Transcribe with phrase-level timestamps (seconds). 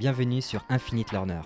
[0.00, 1.42] Bienvenue sur Infinite Learner,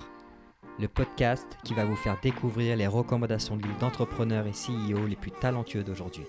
[0.78, 5.16] le podcast qui va vous faire découvrir les recommandations de livres d'entrepreneurs et CEO les
[5.16, 6.22] plus talentueux d'aujourd'hui.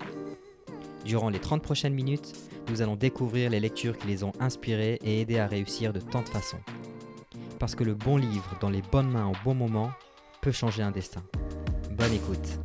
[1.06, 2.34] Durant les 30 prochaines minutes,
[2.68, 6.24] nous allons découvrir les lectures qui les ont inspirés et aidés à réussir de tant
[6.24, 6.58] de façons.
[7.60, 9.92] Parce que le bon livre dans les bonnes mains au bon moment
[10.42, 11.22] peut changer un destin.
[11.92, 12.58] Bonne écoute.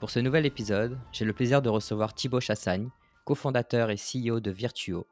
[0.00, 2.88] Pour ce nouvel épisode, j'ai le plaisir de recevoir Thibaut Chassagne,
[3.24, 5.06] cofondateur et CEO de Virtuo,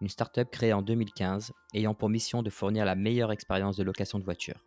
[0.00, 4.18] une startup créée en 2015 ayant pour mission de fournir la meilleure expérience de location
[4.18, 4.64] de voitures.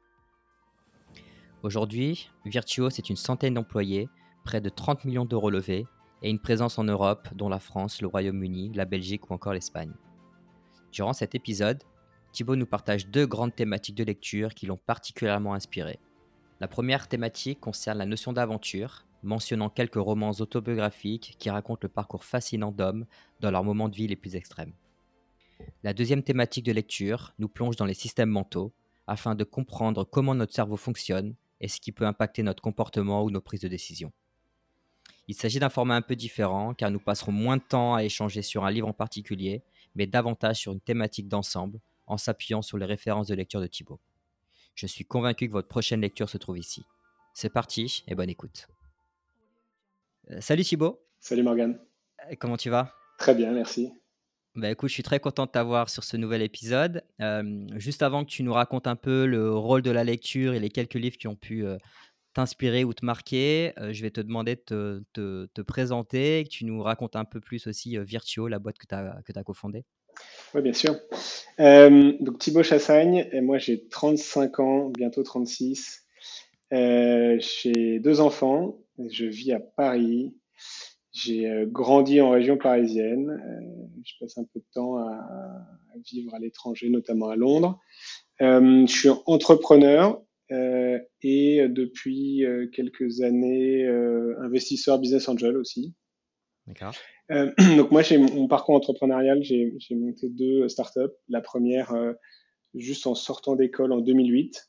[1.62, 4.10] Aujourd'hui, Virtuo, c'est une centaine d'employés,
[4.44, 5.86] près de 30 millions d'euros levés
[6.22, 9.94] et une présence en Europe, dont la France, le Royaume-Uni, la Belgique ou encore l'Espagne.
[10.92, 11.84] Durant cet épisode,
[12.32, 16.00] Thibaut nous partage deux grandes thématiques de lecture qui l'ont particulièrement inspiré.
[16.60, 22.24] La première thématique concerne la notion d'aventure, mentionnant quelques romans autobiographiques qui racontent le parcours
[22.24, 23.06] fascinant d'hommes
[23.40, 24.74] dans leurs moments de vie les plus extrêmes.
[25.84, 28.74] La deuxième thématique de lecture nous plonge dans les systèmes mentaux
[29.08, 33.32] afin de comprendre comment notre cerveau fonctionne et ce qui peut impacter notre comportement ou
[33.32, 34.12] nos prises de décision.
[35.28, 38.42] Il s'agit d'un format un peu différent car nous passerons moins de temps à échanger
[38.42, 39.64] sur un livre en particulier,
[39.96, 44.00] mais davantage sur une thématique d'ensemble en s'appuyant sur les références de lecture de Thibaut.
[44.76, 46.86] Je suis convaincu que votre prochaine lecture se trouve ici.
[47.34, 48.68] C'est parti et bonne écoute.
[50.32, 51.00] Euh, salut Thibaut.
[51.20, 51.80] Salut Morgan.
[52.30, 52.94] Euh, comment tu vas?
[53.18, 53.92] Très bien, merci.
[54.56, 57.04] Bah écoute, je suis très content de t'avoir sur ce nouvel épisode.
[57.76, 60.70] Juste avant que tu nous racontes un peu le rôle de la lecture et les
[60.70, 61.66] quelques livres qui ont pu
[62.34, 66.82] t'inspirer ou te marquer, je vais te demander de te, présenter et que tu nous
[66.82, 69.86] racontes un peu plus aussi Virtuo, la boîte que tu as, as cofondée.
[70.54, 70.96] Oui, bien sûr.
[71.60, 76.06] donc Thibaut Chassagne, moi j'ai 35 ans, bientôt 36.
[76.72, 80.34] j'ai deux enfants, je vis à Paris.
[81.24, 83.30] J'ai euh, grandi en région parisienne.
[83.30, 85.66] Euh, je passe un peu de temps à,
[86.12, 87.80] vivre à l'étranger, notamment à Londres.
[88.42, 90.22] Euh, je suis entrepreneur
[91.22, 93.88] et depuis quelques années
[94.40, 95.94] investisseur business angel aussi.
[96.66, 96.96] D'accord.
[97.30, 101.14] donc moi, j'ai mon parcours entrepreneurial, j'ai monté deux startups.
[101.28, 101.94] La première,
[102.74, 104.69] juste en sortant d'école en 2008.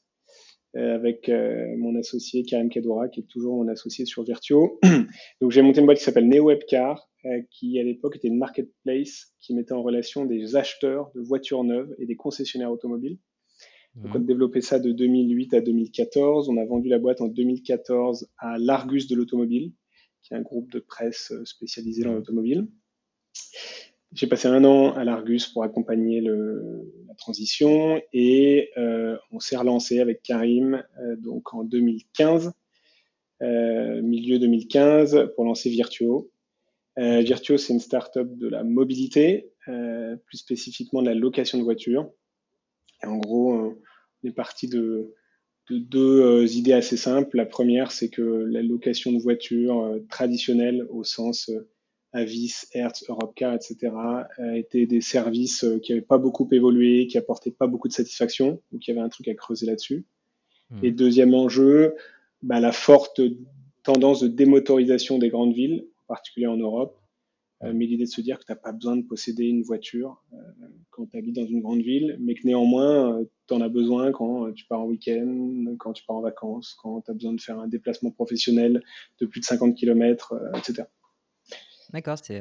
[0.76, 4.78] Euh, avec euh, mon associé Karim Kadoura, qui est toujours mon associé sur Virtuo.
[5.40, 9.34] Donc j'ai monté une boîte qui s'appelle NeoWebcar, euh, qui à l'époque était une marketplace
[9.40, 13.18] qui mettait en relation des acheteurs de voitures neuves et des concessionnaires automobiles.
[13.96, 16.48] Donc, on a développé ça de 2008 à 2014.
[16.48, 19.72] On a vendu la boîte en 2014 à l'Argus de l'automobile,
[20.22, 22.68] qui est un groupe de presse spécialisé dans l'automobile.
[24.12, 30.00] J'ai passé un an à l'Argus pour accompagner la transition et euh, on s'est relancé
[30.00, 32.52] avec Karim euh, donc en 2015,
[33.42, 36.30] euh, milieu 2015, pour lancer Virtuo.
[36.96, 42.10] Virtuo, c'est une startup de la mobilité, plus spécifiquement de la location de voitures.
[43.02, 45.14] Et en gros, on est parti de,
[45.70, 47.38] de deux idées assez simples.
[47.38, 51.50] La première, c'est que la location de voitures traditionnelle au sens
[52.12, 53.92] Avis, Hertz, Europcar, etc.,
[54.38, 57.92] euh, étaient des services euh, qui n'avaient pas beaucoup évolué, qui apportaient pas beaucoup de
[57.92, 60.04] satisfaction, donc il y avait un truc à creuser là-dessus.
[60.70, 60.84] Hmm.
[60.84, 61.94] Et deuxième enjeu,
[62.42, 63.20] bah, la forte
[63.82, 67.00] tendance de démotorisation des grandes villes, en particulier en Europe,
[67.62, 70.22] euh, mais l'idée de se dire que tu n'as pas besoin de posséder une voiture
[70.32, 70.36] euh,
[70.90, 74.12] quand tu habites dans une grande ville, mais que néanmoins, euh, tu en as besoin
[74.12, 77.40] quand tu pars en week-end, quand tu pars en vacances, quand tu as besoin de
[77.40, 78.82] faire un déplacement professionnel
[79.20, 80.84] de plus de 50 km, etc.
[81.92, 82.40] D'accord, c'est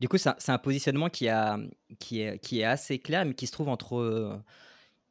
[0.00, 1.58] du coup, c'est un, positionnement qui, a,
[1.98, 4.40] qui, est, qui est assez clair, mais qui se trouve entre,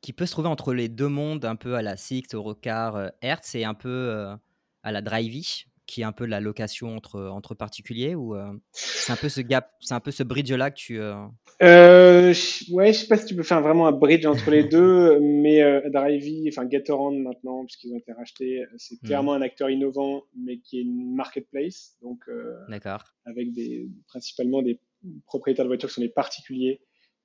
[0.01, 3.55] qui peut se trouver entre les deux mondes, un peu à la Sixt, Eurocar, Hertz,
[3.55, 4.38] et un peu
[4.83, 9.11] à la Drivey, qui est un peu la location entre, entre particuliers ou euh, c'est
[9.11, 10.99] un peu ce gap, c'est un peu ce bridge là que tu.
[10.99, 11.16] Euh...
[11.61, 12.33] Euh,
[12.71, 15.61] ouais, je sais pas si tu peux faire vraiment un bridge entre les deux, mais
[15.61, 19.07] euh, Drivey, enfin Gatorand maintenant, puisqu'ils ont été rachetés, c'est mmh.
[19.07, 22.23] clairement un acteur innovant, mais qui est une marketplace, donc
[22.69, 23.03] D'accord.
[23.25, 24.79] avec des principalement des
[25.25, 26.81] propriétaires de voitures qui sont des particuliers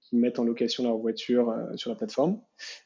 [0.09, 2.41] qui mettent en location leur voiture euh, sur la plateforme.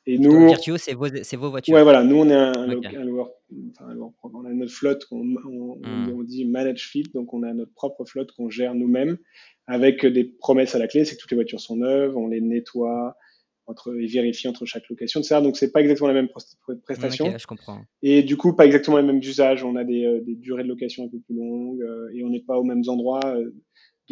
[0.07, 1.75] Et nous, Virtuo, c'est vos, vos, voitures.
[1.75, 2.03] Ouais, voilà.
[2.03, 3.31] Nous, on est un, un, loueur,
[3.79, 6.13] enfin, on a notre flotte, on, on, hmm.
[6.15, 9.19] on, dit manage fleet, donc on a notre propre flotte qu'on gère nous-mêmes
[9.67, 12.41] avec des promesses à la clé, c'est que toutes les voitures sont neuves, on les
[12.41, 13.17] nettoie
[13.67, 15.41] entre et vérifie entre chaque location, etc.
[15.41, 16.29] Donc c'est pas exactement la même
[16.83, 17.27] prestation.
[17.27, 17.81] Okay, je comprends.
[18.03, 19.63] Et du coup, pas exactement les mêmes usages.
[19.65, 22.29] On a des, euh, des durées de location un peu plus longues euh, et on
[22.29, 23.21] n'est pas aux mêmes endroits.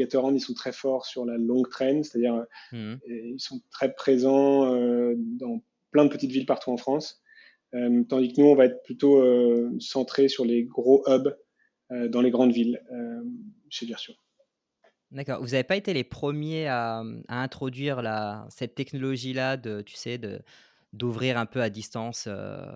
[0.01, 2.95] Gatorand, ils sont très forts sur la longue traîne, c'est-à-dire mmh.
[3.07, 7.23] ils sont très présents euh, dans plein de petites villes partout en France,
[7.75, 11.37] euh, tandis que nous, on va être plutôt euh, centré sur les gros hubs
[11.91, 12.81] dans les grandes villes
[13.69, 14.15] chez Virtuo.
[15.11, 15.41] D'accord.
[15.41, 20.17] Vous n'avez pas été les premiers à, à introduire la, cette technologie-là de, tu sais,
[20.17, 20.41] de,
[20.93, 22.67] d'ouvrir un peu à distance euh, euh,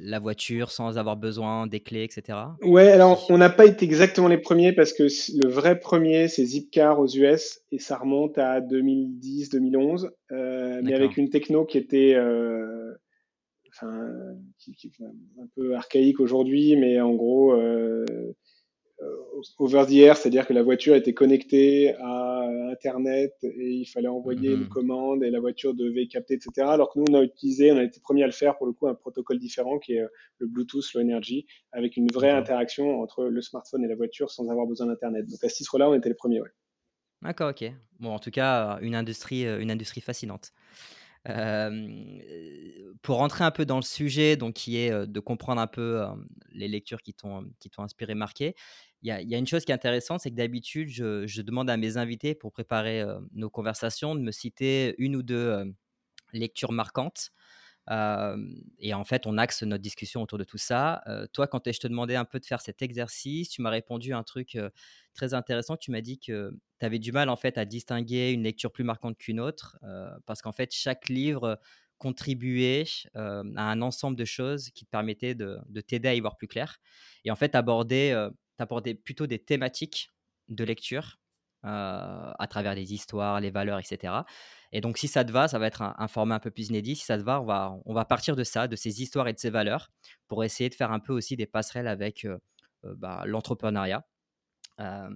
[0.00, 2.38] la voiture sans avoir besoin des clés, etc.
[2.62, 6.44] Ouais, alors on n'a pas été exactement les premiers parce que le vrai premier, c'est
[6.44, 12.14] Zipcar aux US et ça remonte à 2010-2011, euh, mais avec une techno qui était
[12.14, 12.92] euh,
[13.74, 14.10] enfin,
[14.58, 18.32] qui, qui est un peu archaïque aujourd'hui, mais en gros, euh, euh,
[19.58, 24.52] over the air, c'est-à-dire que la voiture était connectée à Internet et il fallait envoyer
[24.52, 24.68] une Mhm.
[24.68, 26.68] commande et la voiture devait capter, etc.
[26.68, 28.72] Alors que nous, on a utilisé, on a été premier à le faire pour le
[28.72, 30.08] coup, un protocole différent qui est euh,
[30.38, 34.48] le Bluetooth Low Energy, avec une vraie interaction entre le smartphone et la voiture sans
[34.48, 35.26] avoir besoin d'Internet.
[35.26, 36.40] Donc à ce titre-là, on était les premiers.
[36.40, 36.50] Ouais.
[37.22, 37.64] D'accord, ok.
[38.00, 40.52] Bon, en tout cas, une industrie, euh, une industrie fascinante.
[41.28, 41.88] Euh,
[43.02, 46.02] pour rentrer un peu dans le sujet, donc qui est euh, de comprendre un peu
[46.02, 46.08] euh,
[46.50, 48.56] les lectures qui t'ont qui t'ont inspiré, marqué,
[49.02, 51.96] il y a, une chose qui est intéressante, c'est que d'habitude, je, demande à mes
[51.96, 55.64] invités pour préparer euh, nos conversations de me citer une ou deux euh,
[56.32, 57.30] lectures marquantes.
[58.78, 61.02] Et en fait, on axe notre discussion autour de tout ça.
[61.32, 64.22] Toi, quand je te demandais un peu de faire cet exercice, tu m'as répondu un
[64.22, 64.56] truc
[65.14, 65.76] très intéressant.
[65.76, 68.84] Tu m'as dit que tu avais du mal en fait à distinguer une lecture plus
[68.84, 69.78] marquante qu'une autre,
[70.26, 71.58] parce qu'en fait, chaque livre
[72.02, 72.84] contribuait
[73.14, 76.36] euh, à un ensemble de choses qui te permettaient de, de t'aider à y voir
[76.36, 76.78] plus clair.
[77.24, 78.28] Et en fait, aborder,
[78.62, 80.10] t'abordais plutôt des thématiques
[80.48, 81.18] de lecture
[81.64, 84.14] euh, à travers les histoires, les valeurs, etc.
[84.72, 86.96] Et donc, si ça te va, ça va être un, format un peu plus inédit.
[86.96, 89.32] Si ça te va, on va, on va partir de ça, de ces histoires et
[89.32, 89.90] de ces valeurs,
[90.28, 92.38] pour essayer de faire un peu aussi des passerelles avec euh,
[92.84, 94.04] euh, bah, l'entrepreneuriat.
[94.80, 95.10] Euh,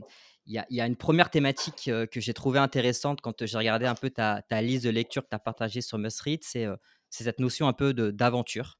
[0.47, 3.59] Il y, a, y, a, une première thématique euh, que j'ai trouvée intéressante quand j'ai
[3.59, 6.67] regardé un peu ta, ta, liste de lecture que tu as partagée sur Must c'est
[6.67, 6.77] euh,
[7.11, 8.79] cette notion un peu d'aventure.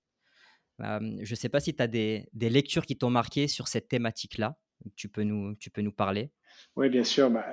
[0.81, 3.69] Euh, je ne sais pas si tu as des, des, lectures qui t'ont marqué sur
[3.69, 4.57] cette thématique-là.
[4.95, 6.31] Tu peux nous, tu peux nous parler.
[6.77, 7.31] Oui, bien sûr.
[7.31, 7.47] Bah,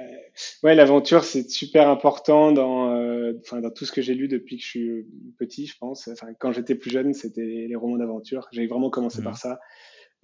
[0.64, 4.64] ouais, l'aventure, c'est super important dans, euh, dans tout ce que j'ai lu depuis que
[4.64, 5.06] je suis
[5.38, 6.08] petit, je pense.
[6.10, 8.48] Enfin, quand j'étais plus jeune, c'était les romans d'aventure.
[8.52, 9.24] J'ai vraiment commencé Mmh.
[9.24, 9.60] par ça.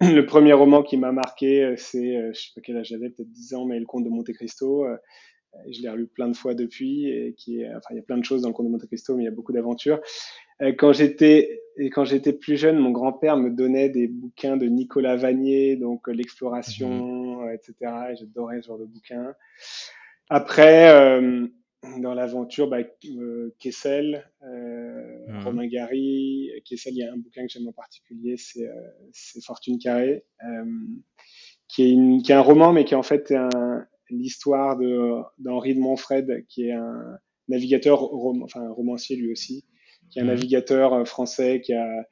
[0.00, 3.30] Le premier roman qui m'a marqué, c'est, euh, je sais pas quel âge j'avais, peut-être
[3.30, 4.84] 10 ans, mais Le Comte de Monte Cristo.
[4.84, 4.96] Euh,
[5.70, 8.18] je l'ai relu plein de fois depuis, et qui est, enfin, il y a plein
[8.18, 10.00] de choses dans Le Comte de Monte Cristo, mais il y a beaucoup d'aventures.
[10.62, 11.60] Euh, quand j'étais
[11.92, 16.12] quand j'étais plus jeune, mon grand-père me donnait des bouquins de Nicolas Vanier, donc euh,
[16.12, 17.52] l'exploration, mmh.
[17.52, 17.74] etc.
[18.12, 19.34] Et j'adorais ce genre de bouquins.
[20.28, 21.46] Après, euh,
[21.98, 25.44] dans l'aventure, bah, euh, Kessel, euh, mmh.
[25.44, 29.78] Romain Gary, Kessel, il y a un bouquin que j'aime en particulier, c'est euh, Fortune
[29.78, 30.64] carrée, euh,
[31.68, 33.32] qui, est une, qui est un roman, mais qui est en fait
[34.10, 34.76] l'histoire
[35.38, 37.18] d'Henri de, de Montfred, qui est un
[37.48, 39.64] navigateur, rom, enfin un romancier lui aussi,
[40.10, 40.28] qui est un mmh.
[40.28, 42.04] navigateur français qui a,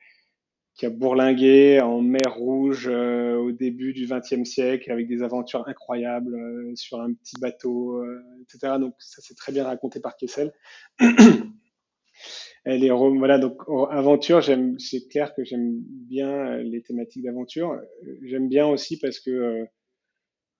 [0.78, 5.66] qui a bourlingué en mer Rouge euh, au début du XXe siècle avec des aventures
[5.66, 8.74] incroyables euh, sur un petit bateau, euh, etc.
[8.78, 10.52] Donc ça c'est très bien raconté par Kessel.
[12.64, 13.60] Elle est voilà donc
[13.90, 17.80] aventure, j'aime, c'est clair que j'aime bien les thématiques d'aventure.
[18.22, 19.64] J'aime bien aussi parce que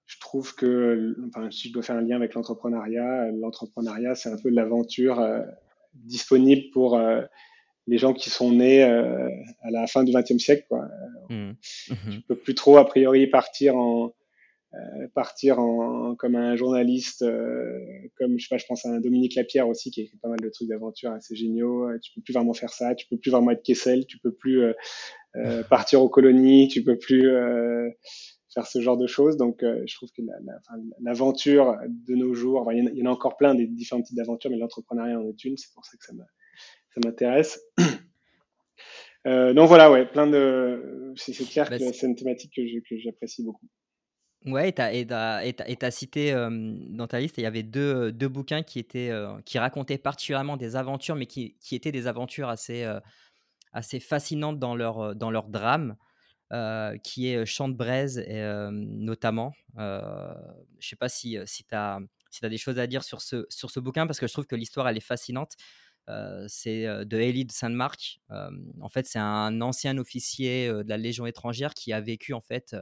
[0.06, 4.38] je trouve que, enfin, si je dois faire un lien avec l'entrepreneuriat, l'entrepreneuriat c'est un
[4.38, 5.20] peu l'aventure
[6.04, 7.22] disponible pour euh,
[7.88, 9.28] les gens qui sont nés euh,
[9.62, 10.66] à la fin du XXe siècle.
[10.68, 10.88] Quoi.
[11.30, 11.50] Mmh.
[11.90, 11.94] Mmh.
[12.12, 14.12] Tu peux plus trop a priori partir en
[14.74, 17.80] euh, partir en, comme un journaliste, euh,
[18.18, 20.40] comme je sais pas, je pense à un Dominique Lapierre aussi qui écrit pas mal
[20.40, 21.88] de trucs d'aventure assez géniaux.
[22.02, 24.62] Tu peux plus vraiment faire ça, tu peux plus vraiment être Kessel, tu peux plus
[25.70, 27.30] partir aux colonies, tu peux plus
[28.58, 29.36] faire ce genre de choses.
[29.36, 30.22] Donc, euh, je trouve que
[31.00, 33.12] l'aventure la, la, de nos jours, enfin, il, y en a, il, y en a,
[33.12, 35.56] encore plein des différents types d'aventures, mais l'entrepreneuriat en est une.
[35.56, 36.12] C'est pour ça que ça
[37.04, 37.60] m'intéresse.
[39.26, 41.12] Euh, donc voilà, ouais, plein de.
[41.16, 43.66] C'est clair bah, que c'est une thématique que j'apprécie beaucoup.
[44.46, 46.48] Ouais, et tu as, cité euh,
[46.90, 50.56] dans ta liste, il y avait deux, deux bouquins qui, étaient, euh, qui racontaient particulièrement
[50.56, 53.00] des aventures, mais qui, qui étaient des aventures assez, euh,
[53.72, 55.96] assez fascinantes dans leur, dans leur drame.
[56.50, 59.52] Euh, qui est Chant de Braise, et, notamment.
[59.76, 62.00] Je ne sais pas si, si tu as,
[62.30, 64.56] si des choses à dire sur ce, sur ce bouquin, parce que je trouve que
[64.56, 65.56] l'histoire, elle est fascinante.
[66.46, 68.20] c'est de Élie de Sainte-Marc.
[68.30, 72.74] en fait, c'est un ancien officier de la Légion étrangère qui a vécu, en fait,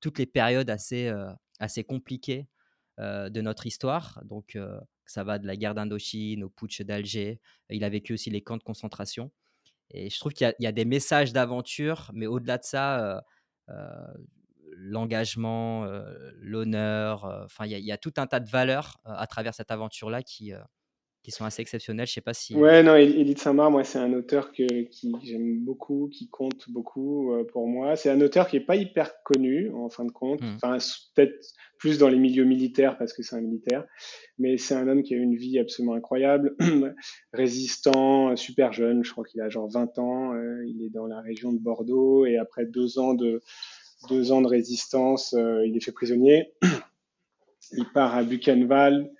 [0.00, 1.12] toutes les périodes assez,
[1.58, 2.46] assez compliquées
[2.98, 4.20] de notre histoire.
[4.24, 4.56] Donc,
[5.04, 7.40] ça va de la guerre d'Indochine au putsch d'Alger.
[7.70, 9.32] Il a vécu aussi les camps de concentration.
[9.90, 13.20] Et je trouve qu'il y, a des messages d'aventure, mais au-delà de ça, euh,
[13.70, 14.14] euh,
[14.76, 19.70] l'engagement, euh, l'honneur, enfin, il y, a tout un tas de valeurs à travers cette
[19.70, 20.52] aventure-là qui,
[21.22, 22.06] qui sont assez exceptionnels.
[22.06, 22.54] Je sais pas si.
[22.54, 27.32] Ouais, non, Élie Saint-Marc, moi, c'est un auteur que, qui j'aime beaucoup, qui compte beaucoup
[27.32, 27.96] euh, pour moi.
[27.96, 30.40] C'est un auteur qui est pas hyper connu, en fin de compte.
[30.40, 30.56] Hmm.
[30.56, 30.78] Enfin,
[31.14, 31.34] peut-être
[31.78, 33.84] plus dans les milieux militaires parce que c'est un militaire.
[34.38, 36.54] Mais c'est un homme qui a une vie absolument incroyable,
[37.32, 39.04] résistant, super jeune.
[39.04, 40.34] Je crois qu'il a genre 20 ans.
[40.34, 43.42] Euh, il est dans la région de Bordeaux et après deux ans de,
[44.08, 46.52] deux ans de résistance, euh, il est fait prisonnier.
[47.72, 49.10] il part à Buchenwald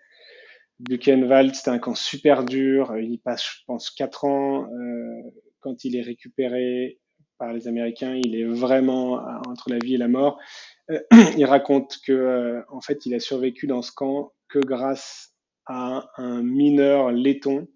[0.81, 2.97] Buchenwald, c'était un camp super dur.
[2.99, 4.65] Il y passe, je pense, quatre ans.
[4.73, 5.23] Euh,
[5.61, 6.99] quand il est récupéré
[7.39, 10.39] par les Américains, il est vraiment entre la vie et la mort.
[10.91, 11.01] Euh,
[11.37, 15.35] il raconte que, euh, en fait, il a survécu dans ce camp que grâce
[15.67, 17.69] à un mineur laiton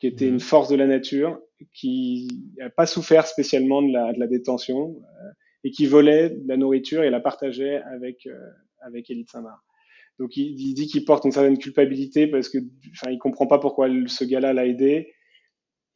[0.00, 0.40] qui était une mhm.
[0.40, 1.38] force de la nature,
[1.72, 4.96] qui n'a pas souffert spécialement de la, de la détention
[5.62, 8.26] et qui volait de la nourriture et la partageait avec
[8.80, 9.62] avec Élite Saint-Marc.
[10.18, 12.58] Donc il, dit qu'il porte une certaine culpabilité parce que,
[12.92, 15.12] enfin, il comprend pas pourquoi ce gars-là l'a aidé.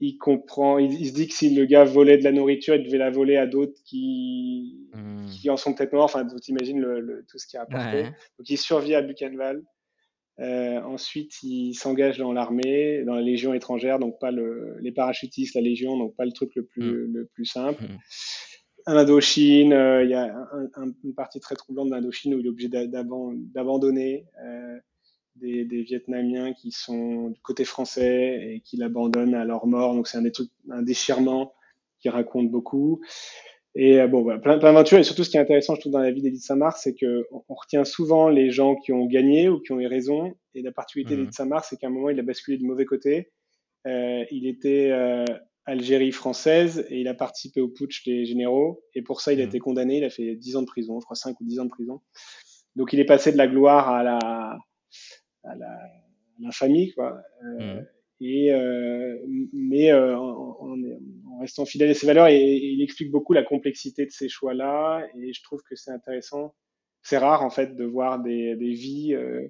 [0.00, 2.98] Il comprend, il, se dit que si le gars volait de la nourriture, il devait
[2.98, 5.26] la voler à d'autres qui, hmm.
[5.26, 6.04] qui en sont peut-être morts.
[6.04, 8.04] Enfin, tu imagines le, tout ce qu'il a apporté.
[8.38, 9.64] Donc il survit à Buchenwald.
[10.38, 15.54] Euh, ensuite, il s'engage dans l'armée, dans la Légion étrangère, donc pas le, les parachutistes,
[15.54, 17.12] la Légion, donc pas le truc le plus, hmm.
[17.14, 17.84] le plus simple.
[17.84, 17.96] Hmm
[18.86, 20.32] Indochine, euh, il y a
[21.02, 24.78] une partie très troublante d'Indochine où il est obligé d'abandonner euh,
[25.36, 29.94] des, Vietnamiens qui sont du côté français et qui l'abandonnent à leur mort.
[29.94, 30.24] Donc c'est un,
[30.70, 31.52] un déchirement
[31.98, 33.00] qui raconte beaucoup.
[33.78, 34.98] Et euh, bon, voilà, plein, plein d'aventures.
[34.98, 37.26] Et surtout, ce qui est intéressant, je trouve, dans la vie d'Edith Samar, c'est que
[37.30, 40.34] on, retient souvent les gens qui ont gagné ou qui ont eu raison.
[40.54, 41.18] Et la particularité mmh.
[41.18, 43.30] d'Edith Samar, c'est qu'à un moment, il a basculé du mauvais côté.
[43.86, 45.26] Euh, il était euh,
[45.66, 49.44] Algérie française et il a participé au putsch des généraux et pour ça il a
[49.44, 49.48] mmh.
[49.48, 51.64] été condamné, il a fait 10 ans de prison, je crois 5 ou 10 ans
[51.64, 52.00] de prison.
[52.76, 54.58] Donc il est passé de la gloire à la
[55.44, 55.54] à
[56.38, 57.20] l'infamie quoi.
[57.44, 57.86] Euh, mmh.
[58.20, 59.18] Et euh,
[59.52, 64.06] mais euh, en, en, restant fidèle à ses valeurs et, il explique beaucoup la complexité
[64.06, 66.54] de ces choix là et je trouve que c'est intéressant.
[67.02, 69.48] C'est rare en fait de voir des, des vies euh,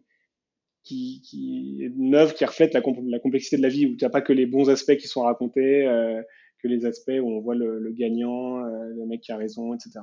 [0.87, 4.33] qui, est neuve, qui reflète la, complexité de la vie, où tu n'as pas que
[4.33, 6.23] les bons aspects qui sont racontés, euh,
[6.62, 10.00] que les aspects où on voit le, gagnant, euh, le mec qui a raison, etc.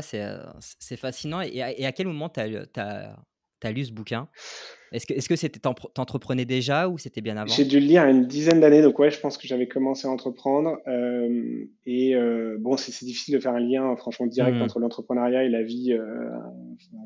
[0.00, 0.42] C'est euh,
[0.80, 1.42] c'est fascinant.
[1.42, 3.16] Et à, et à, quel moment tu as, as,
[3.62, 4.28] as, lu ce bouquin?
[4.92, 7.52] Est-ce que est-ce que c'était t'entreprenais déjà ou c'était bien avant?
[7.52, 10.06] J'ai dû le lire à une dizaine d'années, donc ouais, je pense que j'avais commencé
[10.06, 10.78] à entreprendre.
[10.86, 14.62] Euh, et euh, bon, c'est difficile de faire un lien franchement direct mmh.
[14.62, 15.92] entre l'entrepreneuriat et la vie.
[15.92, 16.30] Euh,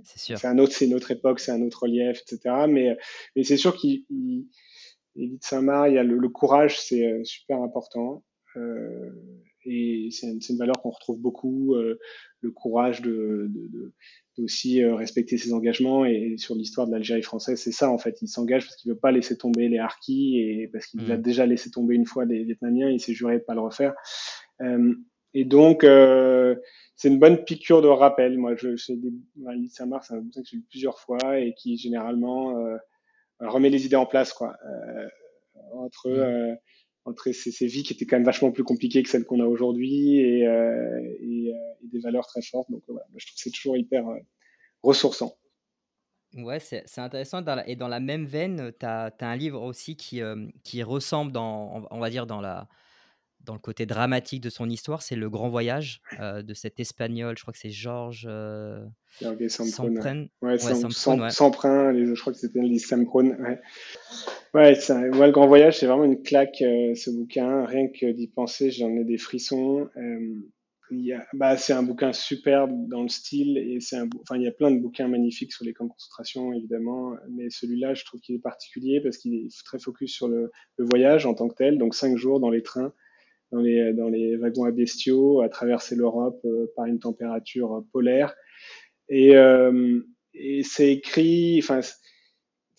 [0.04, 0.38] c'est sûr.
[0.38, 2.66] C'est un autre, c'est une autre époque, c'est un autre relief, etc.
[2.68, 2.96] Mais
[3.37, 4.04] mais c'est sûr qu'il
[5.16, 8.22] Edith Saint-Marc, il y a le, le courage, c'est super important.
[8.56, 9.10] Euh,
[9.64, 11.98] et c'est une, une, valeur qu'on retrouve beaucoup, euh,
[12.40, 13.92] le courage de, de, de
[14.42, 16.04] aussi euh, respecter ses engagements.
[16.04, 18.20] Et, sur l'histoire de l'Algérie française, c'est ça en fait.
[18.22, 21.12] Il s'engage parce qu'il veut pas laisser tomber les harkis et parce qu'il mmh.
[21.12, 22.88] a déjà laissé tomber une fois les Vietnamiens.
[22.88, 23.94] Il s'est juré de pas le refaire.
[24.62, 24.94] Euh,
[25.32, 26.56] et donc, euh,
[26.96, 28.36] c'est une bonne piqûre de rappel.
[28.38, 29.12] Moi, je, des,
[29.86, 32.76] marche, c'est un bouquin que j'ai lu plusieurs fois et qui généralement euh,
[33.40, 34.54] remet les idées en place, quoi.
[35.72, 36.56] Entre mmh.
[37.10, 40.18] Entre ces, vies qui étaient quand même vachement plus compliquées que celles qu'on a aujourd'hui
[40.18, 42.70] et, et, et, des valeurs très fortes.
[42.70, 44.04] Donc voilà, je trouve que c'est toujours hyper
[44.82, 45.36] ressourçant.
[46.34, 47.44] Ouais, c'est intéressant.
[47.66, 51.88] et dans la même veine, tu as, un livre aussi qui, euh, qui ressemble, dans,
[51.90, 52.68] on va dire, dans, la,
[53.44, 55.02] dans le côté dramatique de son histoire.
[55.02, 58.85] C'est Le Grand Voyage euh, de cet espagnol, je crois que c'est Georges euh,
[59.49, 60.28] Sampren.
[60.42, 60.64] Ouais, ouais, ouais.
[60.70, 63.37] je crois que c'était les Sampren.
[63.40, 63.61] Ouais,
[64.54, 67.64] ouais moi, Le Grand Voyage, c'est vraiment une claque, euh, ce bouquin.
[67.64, 69.88] Rien que d'y penser, j'en ai des frissons.
[69.97, 70.35] Euh,
[71.35, 74.52] bah, c'est un bouquin superbe dans le style et c'est un, enfin, il y a
[74.52, 78.35] plein de bouquins magnifiques sur les camps de concentration, évidemment, mais celui-là, je trouve qu'il
[78.35, 81.78] est particulier parce qu'il est très focus sur le, le, voyage en tant que tel,
[81.78, 82.92] donc cinq jours dans les trains,
[83.52, 88.35] dans les, dans les wagons à bestiaux, à traverser l'Europe euh, par une température polaire.
[89.09, 90.00] Et, euh,
[90.35, 91.80] et c'est écrit, enfin,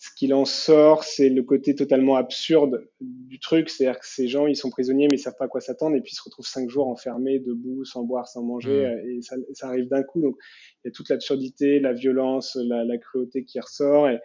[0.02, 3.68] ce qu'il en sort, c'est le côté totalement absurde du truc.
[3.68, 6.00] C'est-à-dire que ces gens, ils sont prisonniers, mais ils savent pas à quoi s'attendre, et
[6.00, 9.10] puis ils se retrouvent cinq jours enfermés, debout, sans boire, sans manger, mmh.
[9.10, 10.20] et ça, ça arrive d'un coup.
[10.20, 10.36] Donc,
[10.82, 14.08] il y a toute l'absurdité, la violence, la, la, cruauté qui ressort.
[14.08, 14.18] Et,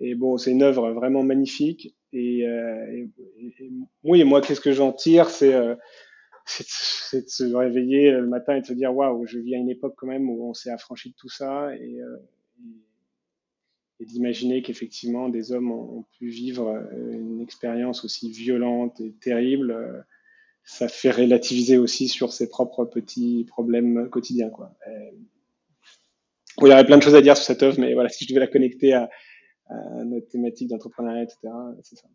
[0.00, 1.96] et bon, c'est une œuvre vraiment magnifique.
[2.12, 3.08] Et, euh, et,
[3.60, 3.70] et
[4.02, 5.74] oui, moi, qu'est-ce que j'en tire C'est euh,
[6.46, 9.68] c'est de se réveiller le matin et de se dire waouh, je vis à une
[9.68, 11.74] époque quand même où on s'est affranchi de tout ça.
[11.76, 12.16] Et, euh,
[14.00, 20.06] et d'imaginer qu'effectivement des hommes ont, pu vivre une expérience aussi violente et terrible,
[20.62, 24.50] ça fait relativiser aussi sur ses propres petits problèmes quotidiens.
[24.50, 24.72] Quoi.
[26.62, 28.28] il y aurait plein de choses à dire sur cette œuvre, mais voilà, si je
[28.28, 29.10] devais la connecter à,
[30.04, 31.38] notre thématique d'entrepreneuriat, etc.
[31.82, 32.08] C'est ça.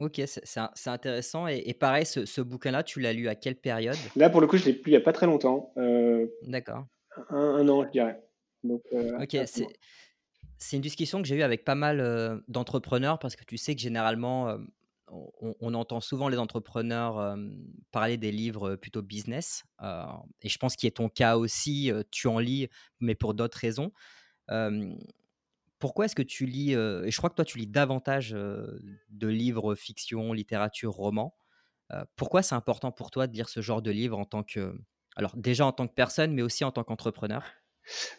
[0.00, 1.46] Ok, c'est intéressant.
[1.46, 3.96] Et, pareil, ce, bouquin-là, tu l'as lu à quelle période?
[4.16, 5.74] Là, pour le coup, je l'ai lu il n'y a pas très longtemps.
[6.42, 6.86] D'accord.
[7.28, 8.22] Un, an, je dirais.
[8.64, 9.36] Donc, ok,
[10.62, 13.80] c'est une discussion que j'ai eue avec pas mal d'entrepreneurs parce que tu sais que
[13.80, 14.56] généralement,
[15.08, 17.36] on, entend souvent les entrepreneurs
[17.90, 19.64] parler des livres plutôt business.
[19.82, 21.92] et je pense qu'il est ton cas aussi.
[22.10, 22.68] tu en lis,
[23.00, 23.92] mais pour d'autres raisons.
[25.80, 29.74] Pourquoi est-ce que tu lis, et je crois que toi tu lis davantage de livres
[29.74, 31.34] fiction, littérature, romans.
[32.16, 34.74] pourquoi c'est important pour toi de lire ce genre de livre en tant que,
[35.16, 37.42] alors déjà en tant que personne, mais aussi en tant qu'entrepreneur?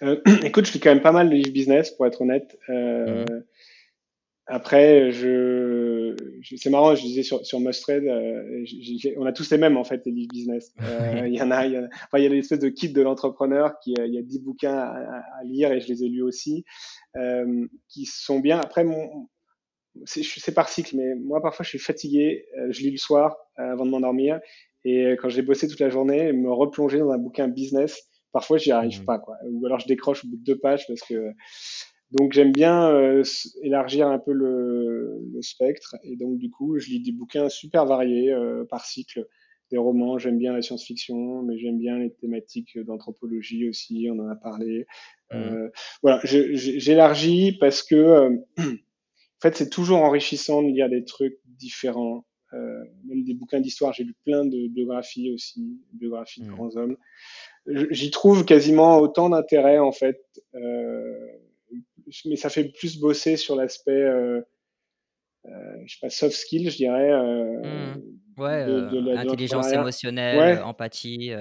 [0.04, 2.58] Euh, écoute, je lis quand même pas mal de livres business, pour être honnête.
[2.70, 3.44] Euh, mhm.
[4.52, 6.14] Après, je,
[6.58, 8.66] c'est marrant, je disais sur, sur Mustred, euh,
[9.18, 10.74] on a tous les mêmes en fait, les livres business.
[11.26, 13.02] Il y en a, il y a, enfin, il y a l'espèce de kit de
[13.02, 16.22] l'entrepreneur qui, il y a 10 bouquins à, à, lire et je les ai lus
[16.22, 16.66] aussi,
[17.88, 18.60] qui sont bien.
[18.60, 19.30] Après, mon,
[20.06, 23.92] c'est par cycle, mais moi parfois je suis fatigué, je lis le soir avant de
[23.92, 24.40] m'endormir
[24.84, 28.72] et quand j'ai bossé toute la journée, me replonger dans un bouquin business Parfois, j'y
[28.72, 29.06] arrive mmh.
[29.06, 29.36] pas, quoi.
[29.46, 31.32] Ou alors je décroche au bout de deux pages parce que.
[32.12, 33.24] Donc j'aime bien euh,
[33.62, 37.86] élargir un peu le, le, spectre et donc du coup je lis des bouquins super
[37.86, 39.28] variés euh, par cycle,
[39.72, 40.18] des romans.
[40.18, 44.10] J'aime bien la science-fiction, mais j'aime bien les thématiques d'anthropologie aussi.
[44.12, 44.86] On en a parlé.
[45.32, 45.36] Mmh.
[45.38, 45.70] Euh,
[46.02, 52.26] voilà, j'élargis parce que en fait c'est toujours enrichissant de lire des trucs différents.
[52.52, 56.56] même des bouquins d'histoire, j'ai lu plein de biographies aussi, biographies de mmh.
[56.56, 56.98] grands hommes
[57.68, 60.22] j'y trouve quasiment autant d'intérêt en fait,
[60.56, 61.28] euh,
[62.26, 64.42] mais ça fait plus bosser sur l'aspect, euh,
[65.46, 65.50] euh,
[65.86, 67.12] je sais pas, soft skill, je dirais.
[67.12, 68.02] Mmh.
[68.38, 71.32] Ouais, de, intelligence émotionnelle, empathie.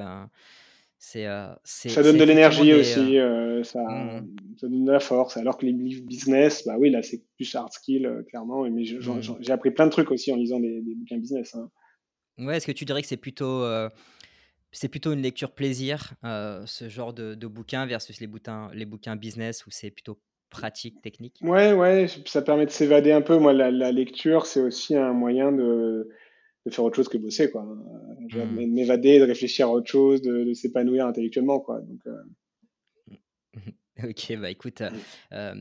[0.99, 1.27] c'est,
[1.65, 3.17] ça donne de l'énergie aussi,
[3.65, 4.27] ça, mmh.
[4.59, 5.37] ça, donne de la force.
[5.37, 8.65] Alors que les livres business, bah oui, là c'est plus hard skill, clairement.
[8.65, 9.21] Mais mmh.
[9.41, 11.55] j'ai appris plein de trucs aussi en lisant des, des bouquins business.
[11.55, 11.71] Hein.
[12.39, 13.65] Ouais, est-ce que tu dirais que c'est plutôt
[14.73, 18.85] c'est plutôt une lecture plaisir, euh, ce genre de, de, bouquin versus les bouquins, les
[18.85, 21.38] bouquins business où c'est plutôt pratique, technique.
[21.42, 23.38] Ouais, ouais, ça permet de s'évader un peu.
[23.38, 26.09] Moi, la, lecture, c'est aussi un moyen de,
[26.67, 27.63] de, faire autre chose que bosser, quoi.
[27.63, 28.67] Mmh.
[28.67, 31.80] M'évader, de réfléchir à autre chose, de, s'épanouir intellectuellement, quoi.
[31.80, 32.23] Donc, euh,
[34.02, 34.82] Ok, bah écoute,
[35.32, 35.54] euh,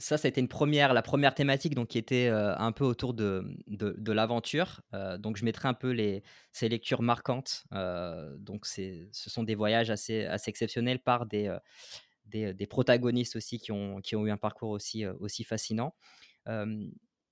[0.00, 3.14] ça, ça a été une première, la première thématique donc, qui était un peu autour
[3.14, 4.80] de, de, l'aventure.
[5.20, 7.64] donc, je mettrai un peu les, ces lectures marquantes.
[8.38, 11.56] donc, ce sont des voyages assez, assez exceptionnels par des,
[12.26, 15.94] des, protagonistes aussi qui ont, qui ont eu un parcours aussi, aussi fascinant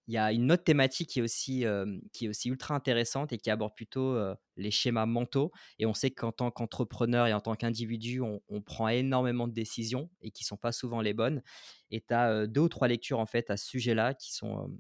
[0.09, 1.65] il y a une autre thématique qui est aussi,
[2.13, 4.19] qui aussi ultra intéressante et qui aborde plutôt
[4.57, 5.53] les schémas mentaux.
[5.79, 10.11] Et on sait qu'en tant qu'entrepreneur et en tant qu'individu, on, prend énormément de décisions
[10.21, 11.43] et qui ne sont pas souvent les bonnes.
[11.91, 14.77] Et tu as deux ou trois lectures en fait à ce sujet-là qui sont,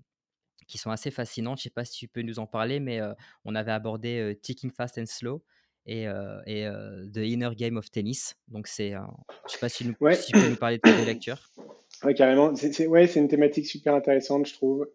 [0.66, 1.58] qui sont assez fascinantes.
[1.58, 3.00] Je ne sais pas si tu peux nous en parler, mais
[3.44, 5.44] on avait abordé Ticking Fast and Slow
[5.86, 6.04] et,
[6.46, 6.68] et
[7.12, 8.34] The Inner Game of Tennis.
[8.48, 11.40] Donc, c'est, je ne sais pas si, si tu peux nous parler de tes lectures.
[12.04, 12.52] Oui, carrément.
[12.56, 14.88] C'est, ouais, c'est une thématique super intéressante, je trouve.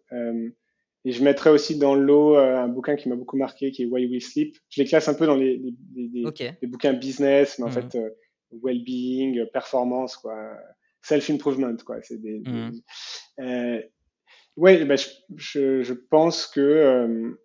[1.08, 3.86] Et je mettrais aussi dans l'eau euh, un bouquin qui m'a beaucoup marqué, qui est
[3.86, 4.58] Why We Sleep.
[4.68, 5.58] Je les classe un peu dans les,
[5.96, 6.10] les,
[6.62, 7.72] les, bouquins business, mais en mmh.
[7.72, 8.10] fait, euh,
[8.52, 10.36] well-being, performance, quoi,
[11.02, 12.02] self-improvement, quoi.
[12.02, 12.72] C'est des, mmh.
[13.40, 13.82] euh,
[14.58, 17.38] ouais, bah, je, je, je, pense que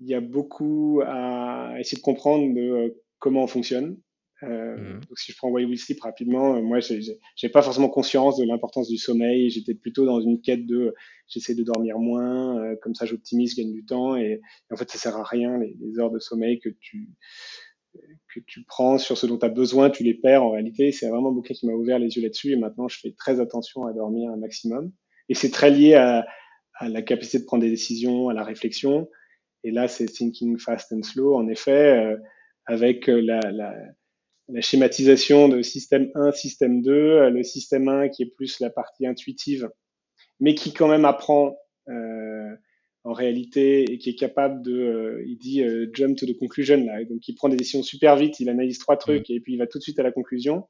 [0.00, 3.96] il y a beaucoup à essayer de comprendre de comment on fonctionne.
[4.42, 5.00] Euh, mmh.
[5.00, 8.44] Donc si je prends Why We Sleep rapidement, euh, moi j'ai pas forcément conscience de
[8.44, 9.48] l'importance du sommeil.
[9.48, 10.94] J'étais plutôt dans une quête de
[11.26, 14.98] j'essaie de dormir moins, euh, comme ça j'optimise, gagne du temps et, en fait ça
[14.98, 17.08] sert à rien les, les, heures de sommeil que tu
[18.34, 20.92] que tu prends sur ce dont tu as besoin, tu les perds en réalité.
[20.92, 23.40] C'est vraiment un bouquin qui m'a ouvert les yeux là-dessus et maintenant je fais très
[23.40, 24.92] attention à dormir un maximum.
[25.30, 26.26] Et c'est très lié à,
[26.74, 29.08] à, la capacité de prendre des décisions, à la réflexion.
[29.66, 32.16] Et là c'est Thinking Fast and Slow en effet, euh,
[32.66, 33.74] avec la, la
[34.48, 38.70] la schématisation de système 1, système 2, euh, le système 1 qui est plus la
[38.70, 39.68] partie intuitive,
[40.40, 41.56] mais qui quand même apprend
[41.88, 42.54] euh,
[43.04, 46.84] en réalité et qui est capable de, euh, il dit euh, jump to the conclusion
[46.84, 49.58] là, donc il prend des décisions super vite, il analyse trois trucs et puis il
[49.58, 50.68] va tout de suite à la conclusion.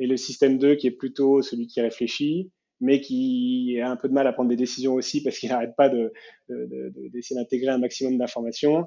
[0.00, 4.08] Et le système 2 qui est plutôt celui qui réfléchit, mais qui a un peu
[4.08, 6.12] de mal à prendre des décisions aussi parce qu'il n'arrête pas de,
[6.48, 8.86] d'essayer de, d'intégrer un maximum d'informations.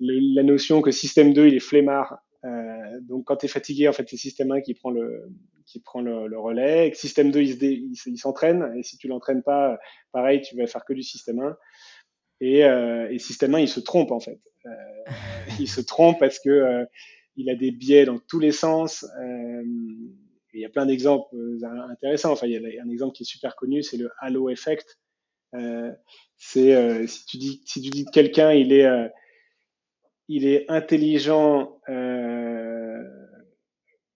[0.00, 3.92] La notion que système 2 il est flemmard euh, donc quand tu es fatigué, en
[3.92, 5.28] fait, c'est système 1 qui prend le,
[5.66, 6.92] qui prend le, le relais.
[6.94, 8.72] Système 2, il s'entraîne.
[8.76, 9.78] Et si tu l'entraînes pas,
[10.12, 11.56] pareil, tu vas faire que du système 1.
[12.40, 14.40] Et, euh, et système 1, il se trompe, en fait.
[14.66, 14.70] Euh,
[15.60, 16.84] il se trompe parce que euh,
[17.36, 19.04] il a des biais dans tous les sens.
[19.20, 19.62] Euh,
[20.54, 21.34] il y a plein d'exemples
[21.90, 22.32] intéressants.
[22.32, 24.98] Enfin, il y a un exemple qui est super connu, c'est le halo effect.
[26.36, 28.88] c'est si tu dis si tu dis que quelqu'un il est
[30.28, 31.80] il est intelligent,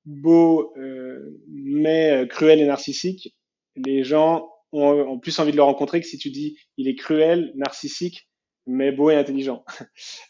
[0.04, 0.74] beau,
[1.48, 3.34] mais cruel et narcissique,
[3.76, 7.52] les gens ont, plus envie de le rencontrer que si tu dis il est cruel,
[7.56, 8.28] narcissique,
[8.66, 9.64] mais beau et intelligent.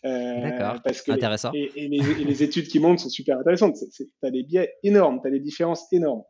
[0.05, 1.53] Euh, D'accord, parce que intéressant.
[1.55, 3.77] Et, les, études qui montrent sont super intéressantes.
[3.95, 6.25] Tu as des biais énormes, tu as des différences énormes.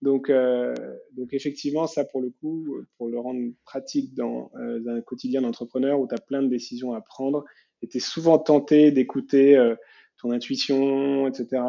[0.00, 0.74] Donc, euh,
[1.12, 6.00] donc effectivement, ça pour le coup, pour le rendre pratique dans euh, un quotidien d'entrepreneur
[6.00, 7.44] où tu as plein de décisions à prendre,
[7.80, 9.56] et tu es souvent tenté d'écouter
[10.20, 11.62] ton intuition, etc.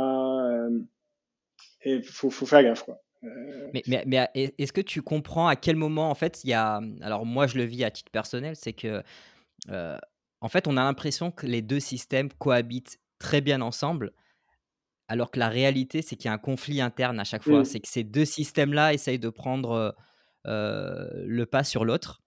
[1.84, 2.82] et il faut, faut, faire gaffe.
[2.82, 3.00] Quoi.
[3.74, 6.82] Mais, mais, mais est-ce que tu comprends à quel moment, en fait, il y a.
[7.02, 9.02] Alors, moi, je le vis à titre personnel, c'est que,
[9.70, 9.98] euh,
[10.42, 14.12] en fait, on a l'impression que les deux systèmes cohabitent très bien ensemble,
[15.08, 17.62] alors que la réalité, c'est qu'il y a un conflit interne à chaque fois.
[17.62, 17.66] Mmh.
[17.66, 19.96] C'est que ces deux systèmes-là essayent de prendre
[20.48, 22.22] euh, le pas sur l'autre.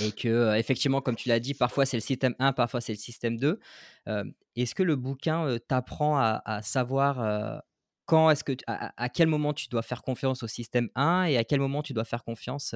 [0.00, 2.98] Et que, effectivement, comme tu l'as dit, parfois c'est le système 1, parfois c'est le
[2.98, 3.58] système 2.
[4.56, 7.62] Est-ce que le bouquin t'apprend à, à, savoir
[8.04, 11.44] quand est-ce que à, quel moment tu dois faire confiance au système 1 et à
[11.44, 12.74] quel moment tu dois faire confiance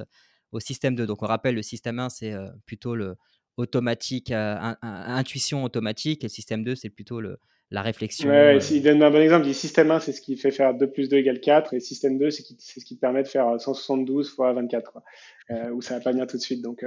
[0.53, 1.07] au système 2.
[1.07, 2.35] Donc on rappelle le système 1 c'est
[2.66, 3.16] plutôt le
[3.57, 7.38] automatique intuition automatique et le système 2 c'est plutôt le
[7.71, 8.29] la réflexion.
[8.29, 9.47] Ouais, il donne un bon exemple.
[9.49, 12.19] Il système 1 c'est ce qui fait faire 2 plus 2 égale 4 et système
[12.19, 15.03] 2 c'est ce qui te permet de faire 172 fois 24 quoi.
[15.51, 16.62] Euh, où ça va pas venir tout de suite.
[16.62, 16.85] Donc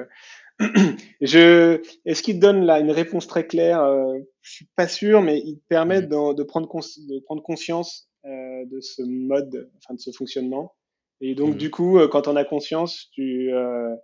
[1.21, 5.21] je est-ce qu'il te donne là une réponse très claire euh, Je suis pas sûr,
[5.21, 6.35] mais il te permet mmh.
[6.35, 10.75] de, prendre de prendre conscience euh, de ce mode, enfin de ce fonctionnement.
[11.21, 11.57] Et donc, mmh.
[11.57, 13.95] du coup, euh, quand on a conscience, tu euh,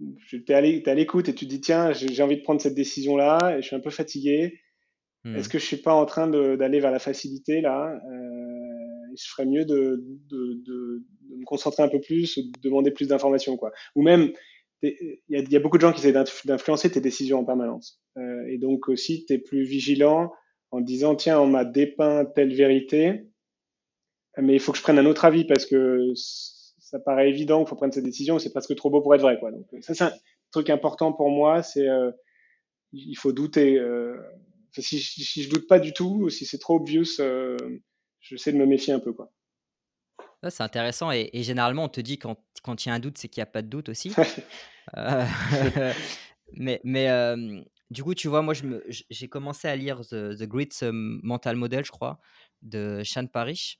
[0.00, 3.62] es à l'écoute et tu te dis tiens, j'ai envie de prendre cette décision-là et
[3.62, 4.60] je suis un peu fatigué.
[5.24, 5.36] Mmh.
[5.36, 8.00] Est-ce que je suis pas en train d'aller vers la facilité là
[9.16, 11.04] Je ferais mieux de, de,
[11.36, 13.56] me concentrer un peu plus ou de demander plus d'informations.
[13.56, 13.72] quoi.
[13.96, 14.32] Ou même,
[14.82, 18.00] il y, a beaucoup de gens qui essaient d'influencer tes décisions en permanence.
[18.48, 20.30] et donc aussi, tu es plus vigilant
[20.70, 23.24] en disant tiens, on m'a dépeint telle vérité,
[24.36, 26.12] mais il faut que je prenne un autre avis parce que
[26.88, 29.38] ça paraît évident qu'il faut prendre cette décision, c'est presque trop beau pour être vrai.
[29.38, 29.50] Quoi.
[29.50, 30.12] Donc ça, c'est un
[30.50, 32.10] truc important pour moi, c'est euh,
[32.92, 33.78] il faut douter.
[33.78, 34.16] Euh,
[34.72, 37.58] si, si, je doute pas du tout, si c'est trop obvious, euh,
[38.20, 39.12] j'essaie de me méfier un peu.
[39.12, 39.30] Quoi.
[40.48, 43.28] c'est intéressant et, généralement on te dit quand, quand il y a un doute, c'est
[43.28, 44.14] qu'il n'y a pas de doute aussi.
[46.54, 47.34] mais mais
[47.90, 48.54] du coup, tu vois, moi,
[49.10, 52.18] j'ai commencé à lire The, The Great Mental Model, je crois,
[52.62, 53.78] de Sean Parrish.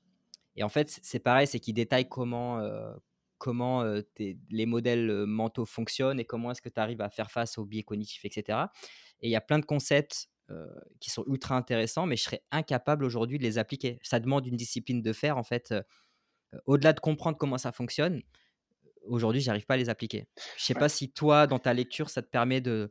[0.59, 2.93] Et en fait, c'est pareil, c'est qu'il détaille comment, euh,
[3.39, 7.31] comment euh, les modèles euh, mentaux fonctionnent et comment est-ce que tu arrives à faire
[7.31, 8.59] face aux biais cognitifs, etc.
[9.21, 10.29] Et il y a plein de concepts
[10.99, 13.99] qui sont ultra intéressants, mais je serais incapable aujourd'hui de les appliquer.
[14.03, 15.75] Ça demande une discipline de faire, en fait.
[16.65, 18.23] Au-delà de comprendre comment ça fonctionne,
[19.09, 20.25] aujourd'hui, j'arrive pas à les appliquer.
[20.57, 22.91] Je sais pas si toi, dans ta lecture, ça te permet de,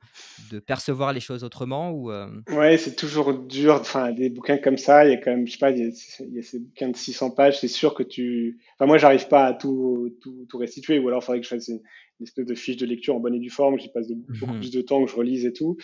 [0.51, 2.11] de percevoir les choses autrement ou.
[2.11, 2.27] Euh...
[2.49, 3.75] Ouais, c'est toujours dur.
[3.75, 6.39] Enfin, des bouquins comme ça, il y a quand même, je sais pas, il y
[6.39, 7.59] a, ces bouquins de 600 pages.
[7.59, 8.59] C'est sûr que tu.
[8.75, 11.49] Enfin, moi, j'arrive pas à tout, tout, tout, restituer, ou alors il faudrait que je
[11.49, 11.81] fasse une,
[12.21, 14.59] espèce de fiche de lecture en bonne et due forme, que j'y passe beaucoup mmh
[14.59, 15.77] plus de temps, que je relise et tout.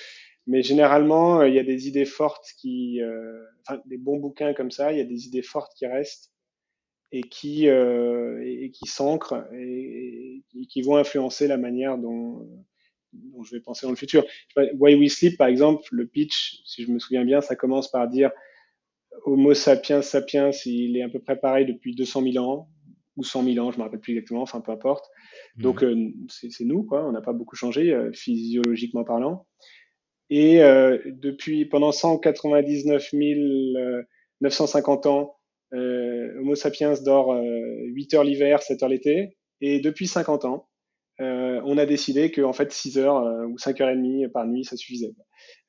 [0.46, 4.54] Mais généralement, euh, il y a des idées fortes qui, euh, enfin, des bons bouquins
[4.54, 6.33] comme ça, il y a des idées fortes qui restent
[7.14, 12.50] et qui, euh, et, qui s'ancrent et, qui vont influencer la manière dont,
[13.14, 14.26] dont, je vais penser dans le futur.
[14.58, 18.10] Why We Sleep, par exemple, le pitch, si je me souviens bien, ça commence par
[18.10, 18.32] dire
[19.26, 22.68] Homo sapiens sapiens, il est à peu près pareil depuis 200 000 ans
[23.16, 25.08] ou 100 000 ans, je me rappelle plus exactement, enfin peu importe.
[25.58, 25.62] Mmh.
[25.62, 27.08] Donc euh, c'est nous, quoi.
[27.08, 29.46] On n'a pas beaucoup changé euh, physiologiquement parlant.
[30.32, 33.14] Et euh, depuis pendant 199
[34.42, 35.36] 950 ans,
[35.74, 39.38] Homo sapiens dort 8 euh, heures l'hiver, 7 heures l'été.
[39.62, 40.70] Et depuis 50 ans,
[41.22, 44.46] euh, on a décidé que en fait 6 heures ou 5 heures et demie par
[44.46, 45.14] nuit, ça suffisait.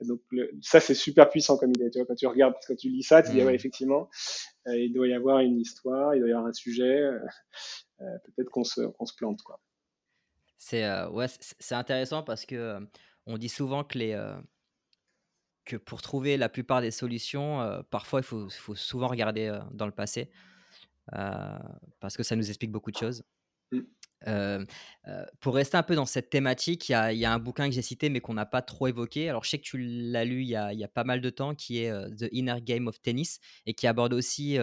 [0.00, 0.20] donc
[0.62, 1.90] ça c'est super puissant comme idée.
[1.90, 4.08] Tu vois, quand tu regardes, quand tu lis ça, tu dis ah ouais effectivement,
[4.66, 7.00] il doit y avoir une histoire, il doit y avoir un sujet.
[7.98, 9.60] Peut-être qu'on se, se plante quoi.
[10.58, 12.78] C'est ouais, c'est intéressant parce que
[13.26, 14.14] on dit souvent que les
[15.64, 19.58] que pour trouver la plupart des solutions, euh, parfois il faut, faut, souvent regarder euh,
[19.72, 20.30] dans le passé
[21.14, 21.58] euh,
[22.00, 23.22] parce que ça nous explique beaucoup de choses.
[23.72, 24.64] Mmh.
[25.40, 27.82] pour rester un peu dans cette thématique, il y, y, a un bouquin que j'ai
[27.82, 29.28] cité mais qu'on n'a pas trop évoqué.
[29.28, 31.20] Alors je sais que tu l'as lu il y, a, il y, a, pas mal
[31.20, 34.58] de temps, qui est The Inner Game of Tennis et qui aborde aussi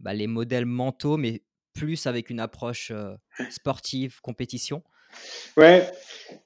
[0.00, 2.92] bah, les modèles mentaux, mais plus avec une approche
[3.50, 4.82] sportive, compétition.
[5.56, 5.86] Ouais,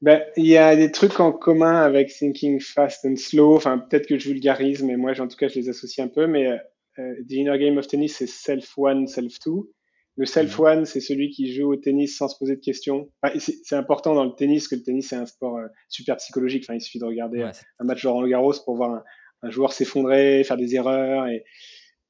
[0.03, 3.57] ben, il y a des trucs en commun avec Thinking Fast and Slow.
[3.57, 6.27] Enfin, peut-être que je vulgarise, mais moi, en tout cas, je les associe un peu.
[6.27, 6.59] Mais
[6.97, 9.71] The Inner Game of Tennis, c'est Self One, Self Two.
[10.17, 13.09] Le Self One, c'est celui qui joue au tennis sans se poser de questions.
[13.39, 16.65] c'est important dans le tennis, que le tennis, c'est un sport super psychologique.
[16.67, 19.05] Enfin, il suffit de regarder un match de Roland Garros pour voir un,
[19.43, 21.29] un joueur s'effondrer, faire des erreurs.
[21.29, 21.45] Et,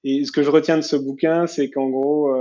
[0.04, 2.32] et, ce que je retiens de ce bouquin, c'est qu'en gros,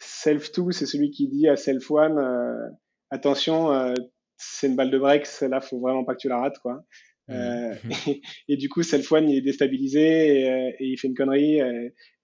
[0.00, 2.70] Self2, c'est celui qui dit à Self1, euh,
[3.10, 3.94] attention, euh,
[4.36, 6.84] c'est une balle de break, celle-là, faut vraiment pas que tu la rates, quoi.
[7.28, 7.32] Mmh.
[7.32, 7.74] Euh,
[8.48, 11.60] et, du coup, Self1, il est déstabilisé et, il fait une connerie.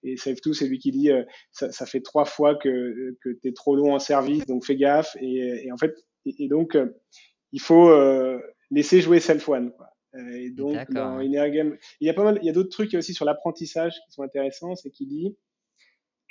[0.03, 1.09] et Self2, c'est lui qui dit,
[1.51, 4.75] ça, ça, fait trois fois que, que tu es trop long en service, donc fais
[4.75, 5.15] gaffe.
[5.21, 5.93] Et, en fait,
[6.25, 6.77] et, donc,
[7.51, 7.91] il faut
[8.71, 9.89] laisser jouer Self1, quoi.
[10.33, 13.25] Et donc, dans il y a pas mal, il y a d'autres trucs aussi sur
[13.25, 15.35] l'apprentissage qui sont intéressants, c'est qu'il dit,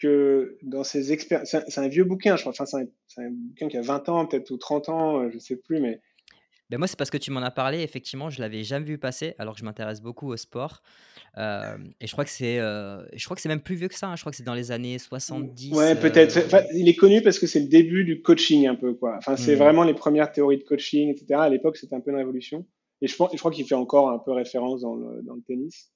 [0.00, 3.76] que dans ses expériences, c'est un, vieux bouquin, je crois, enfin, c'est un, bouquin qui
[3.76, 6.00] a 20 ans, peut-être, ou 30 ans, euh, je sais plus, mais.
[6.68, 9.34] Ben moi, c'est parce que tu m'en as parlé, effectivement, je l'avais jamais vu passer,
[9.38, 10.82] alors que je m'intéresse beaucoup au sport.
[11.38, 14.22] Euh, et je crois que c'est euh, c'est même plus vieux que ça, hein, je
[14.22, 15.74] crois que c'est dans les années 70.
[15.74, 16.66] Ouais, peut-être.
[16.74, 19.14] il est connu parce que c'est le début du coaching, un peu, quoi.
[19.18, 19.58] Enfin, c'est mmh.
[19.58, 21.34] vraiment les premières théories de coaching, etc.
[21.34, 22.66] À l'époque, c'était un peu une révolution.
[23.00, 25.42] Et je, pense, je crois qu'il fait encore un peu référence dans le, dans le
[25.42, 25.92] tennis.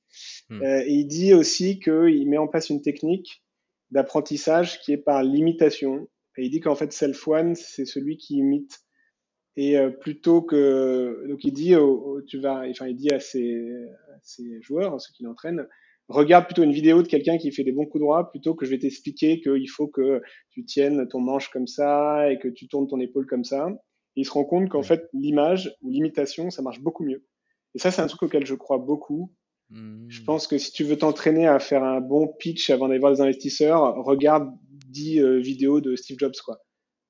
[0.51, 0.63] Mmh.
[0.65, 3.43] et il dit aussi qu'il met en place une technique
[3.91, 6.09] d'apprentissage qui est par l'imitation.
[6.37, 8.81] Et il dit qu'en fait, self-one, c'est celui qui imite.
[9.57, 11.27] Et euh, plutôt que.
[11.29, 11.75] Donc, il dit,
[12.29, 13.61] tu vas, enfin, il dit à ses,
[14.23, 15.67] ses joueurs, ceux qui l'entraînent,
[16.11, 18.71] regarde plutôt une vidéo de quelqu'un qui fait des bons coups droits plutôt que je
[18.71, 22.89] vais t'expliquer qu'il faut que tu tiennes ton manche comme ça et que tu tournes
[22.89, 23.69] ton épaule comme ça.
[24.17, 27.25] Et il se rend compte qu'en fait, l'image ou l'imitation, ça marche beaucoup mieux.
[27.75, 29.33] Et ça, c'est un truc auquel je crois beaucoup.
[29.73, 30.25] Je hmm.
[30.25, 33.21] pense que si tu veux t'entraîner à faire un bon pitch avant d'aller voir des
[33.21, 34.51] investisseurs, regarde
[34.89, 36.35] 10 euh, vidéos de Steve Jobs.
[36.45, 36.61] Quoi.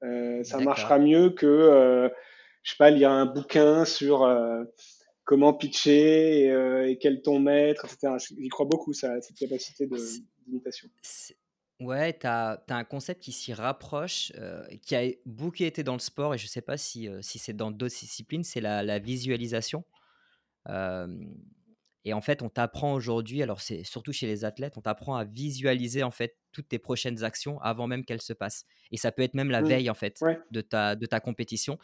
[0.02, 2.08] Euh, ça marchera mieux que, euh,
[2.62, 4.28] je sais pas, lire un bouquin sur
[5.24, 6.48] comment pitcher
[6.90, 8.16] et, quel ton mettre, etc.
[8.18, 9.88] J'y crois beaucoup, ça, cette capacité
[10.46, 10.88] d'imitation.
[11.80, 14.32] Ouais, tu as, un concept qui s'y rapproche,
[14.82, 17.54] qui a beaucoup été dans le sport, et je ne sais pas si, si c'est
[17.54, 19.84] dans d'autres disciplines, c'est la, la, visualisation.
[22.04, 25.24] Et en fait, on t'apprend aujourd'hui, alors c'est surtout chez les athlètes, on t'apprend à
[25.24, 28.64] visualiser en fait toutes tes prochaines actions avant même qu'elles se passent.
[28.90, 29.68] Et ça peut être même la mmh.
[29.68, 30.18] veille en fait
[30.50, 31.78] de, ta, de ta compétition.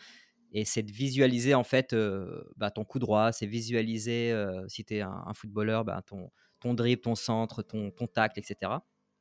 [0.53, 4.85] Et c'est de visualiser en fait euh, bah, ton coup droit, c'est visualiser euh, si
[4.85, 8.73] tu es un, footballeur, bah, ton, ton dribble, ton centre, ton, ton tacle, etc.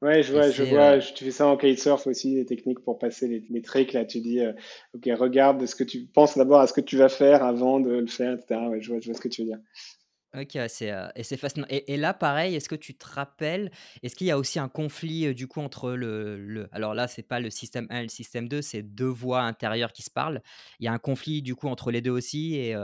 [0.02, 0.98] Ouais, je vois, je vois.
[0.98, 3.92] Euh tu fais ça en kitesurf aussi, des techniques pour passer les, les tricks.
[3.92, 4.40] Là, tu dis,
[4.94, 7.90] ok, regarde ce que tu penses d'abord à ce que tu vas faire avant de
[7.90, 8.62] le faire, etc.
[8.70, 9.60] Ouais, je vois, je vois ce que tu veux dire.
[10.39, 13.71] OK, c'est, et c'est fascinant et là, pareil, est-ce que tu te rappelles,
[14.04, 17.24] est-ce qu'il y a aussi un conflit, du coup, entre le le alors là, c'est
[17.24, 20.41] pas le système 1 et le système 2, c'est deux voix intérieures qui se parlent.
[20.80, 22.76] Il y a un conflit, du coup, entre les deux aussi et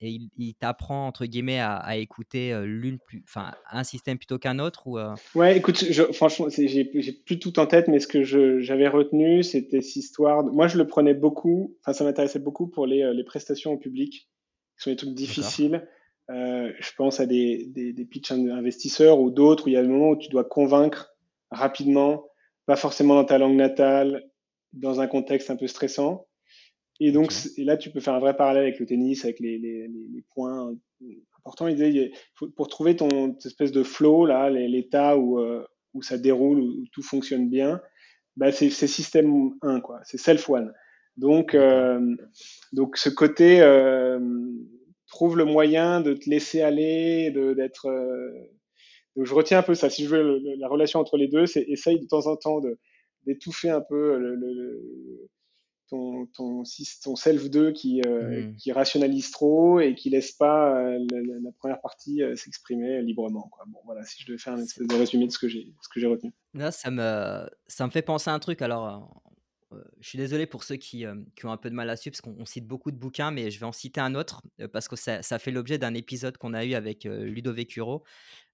[0.00, 4.86] et il t'apprend, entre guillemets, à écouter, l'une plus enfin, un système plutôt qu'un autre
[4.86, 4.98] ou
[5.34, 9.42] Ouais, écoute, je franchement, j'ai j'ai plus tout en tête, mais ce que j'avais retenu,
[9.42, 13.24] c'était cette histoire moi, je le prenais beaucoup, enfin, ça m'intéressait beaucoup pour les, les
[13.24, 14.28] prestations au public,
[14.76, 15.86] qui sont des trucs difficiles.
[16.30, 19.82] Euh, je pense à des, des, des pitchs investisseurs ou d'autres où il y a
[19.82, 21.14] le moment où tu dois convaincre
[21.50, 22.26] rapidement,
[22.66, 24.28] pas forcément dans ta langue natale,
[24.72, 26.26] dans un contexte un peu stressant.
[26.98, 29.58] Et donc, et là, tu peux faire un vrai parallèle avec le tennis, avec les,
[29.58, 30.74] les, les points
[31.38, 31.68] importants.
[31.68, 36.60] Il faut, pour trouver ton espèce de flow, là, l'état où, euh, où ça déroule,
[36.60, 37.80] où, tout fonctionne bien,
[38.36, 40.00] bah, c'est système 1, quoi.
[40.04, 40.72] C'est self one.
[41.16, 42.14] Donc, euh,
[42.72, 44.18] donc ce côté, euh,
[45.06, 47.86] trouve le moyen de te laisser aller, d'être.
[47.86, 48.30] Euh,
[49.16, 49.88] je retiens un peu ça.
[49.88, 52.60] Si je veux la relation entre les deux, c'est essaye de temps en temps
[53.24, 55.28] d'étouffer un peu le,
[55.88, 56.64] ton, ton,
[57.02, 58.56] ton self 2 qui, euh, mmh.
[58.56, 63.48] qui rationalise trop et qui laisse pas euh, la, première partie s'exprimer librement.
[63.52, 63.64] Quoi.
[63.68, 66.32] Bon, voilà, si je devais faire un espèce de résumé de ce que j'ai retenu.
[66.52, 68.60] Là, ça me, ça me fait penser à un truc.
[68.60, 69.22] Alors,
[70.00, 72.20] je suis désolé pour ceux qui, qui, ont un peu de mal à suivre, parce
[72.20, 75.22] qu'on cite beaucoup de bouquins, mais je vais en citer un autre, parce que ça,
[75.22, 78.04] ça fait l'objet d'un épisode qu'on a eu avec Ludo Vecuro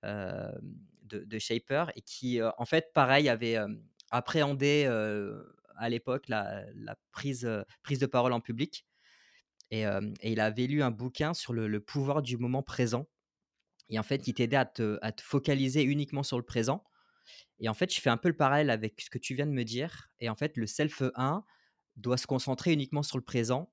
[0.02, 3.58] de, Shaper, et qui, en fait, pareil, avait
[4.10, 4.86] appréhendé
[5.76, 6.64] à l'époque la,
[7.12, 7.48] prise,
[7.82, 8.86] prise de parole en public.
[9.70, 9.84] Et,
[10.22, 13.06] il avait lu un bouquin sur le, pouvoir du moment présent.
[13.90, 16.82] Et en fait, qui t'aidait à te focaliser uniquement sur le présent
[17.58, 19.52] et en fait, je fais un peu le parallèle avec ce que tu viens de
[19.52, 20.10] me dire.
[20.20, 21.44] Et en fait, le self 1
[21.96, 23.72] doit se concentrer uniquement sur le présent.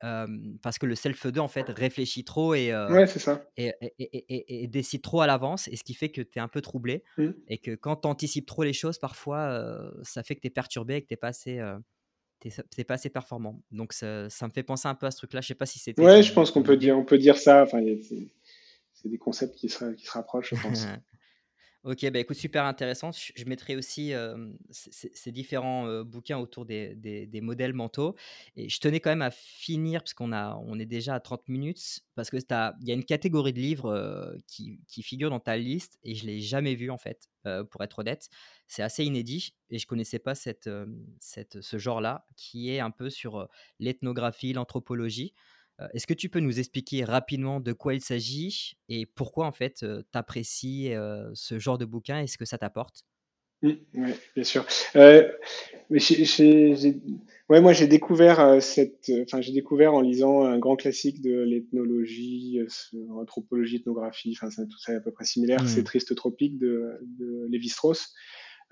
[0.00, 2.72] parce que le self 2 en fait réfléchit trop et,
[3.56, 7.02] et, décide trop à l'avance et ce qui fait que tu es un peu troublé
[7.16, 7.28] mmh.
[7.48, 10.96] et que quand tu anticipes trop les choses parfois ça fait que tu es perturbé
[10.96, 11.62] et que tu n'es pas assez
[12.86, 15.48] pas assez performant donc ça, me fait penser un peu à ce truc là je
[15.48, 17.80] sais pas si c'était ouais je pense qu'on peut dire on peut dire ça enfin
[18.92, 20.86] c'est des concepts qui se, qui se rapprochent je pense
[21.86, 23.12] Ok, bah écoute, super intéressant.
[23.12, 24.12] Je, mettrai aussi
[24.70, 28.16] ces, différents bouquins autour des, modèles mentaux.
[28.56, 32.00] Et je tenais quand même à finir, parce qu'on on est déjà à 30 minutes,
[32.16, 36.00] parce que t'as- il y a une catégorie de livres qui, figure dans ta liste,
[36.02, 37.28] et je ne l'ai jamais vu en fait,
[37.70, 38.30] pour être honnête.
[38.66, 40.68] C'est assez inédit, et je ne connaissais pas cette,
[41.20, 45.34] ce genre-là, qui est un peu sur l'ethnographie, l'anthropologie.
[45.92, 49.84] Est-ce que tu peux nous expliquer rapidement de quoi il s'agit et pourquoi en fait
[49.84, 49.86] tu
[50.18, 50.92] apprécies
[51.34, 53.04] ce genre de bouquin et ce que ça t'apporte?
[53.62, 54.66] Mm, ouais, bien sûr.
[54.96, 55.30] Euh,
[55.88, 56.00] mais
[57.48, 62.58] ouais, moi j'ai découvert cette, enfin j'ai découvert en lisant un grand classique de l'ethnologie,
[63.10, 66.58] anthropologie, ethnographie, enfin c'est tout ça est à peu près similaire, c'est Hmm, Triste Tropique
[66.58, 68.12] de, de Lévi-Strauss.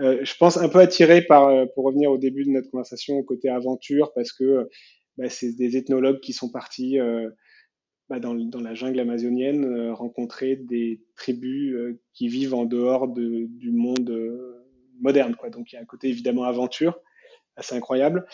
[0.00, 3.22] Euh, je pense un peu attiré par, pour revenir au début de notre conversation, au
[3.22, 4.68] côté aventure, parce que
[5.18, 7.30] bah, c'est des ethnologues qui sont partis euh,
[8.08, 13.08] bah, dans, dans la jungle amazonienne euh, rencontrer des tribus euh, qui vivent en dehors
[13.08, 14.66] de, du monde euh,
[15.00, 15.34] moderne.
[15.36, 15.50] Quoi.
[15.50, 17.00] Donc il y a un côté évidemment aventure
[17.56, 18.26] assez incroyable.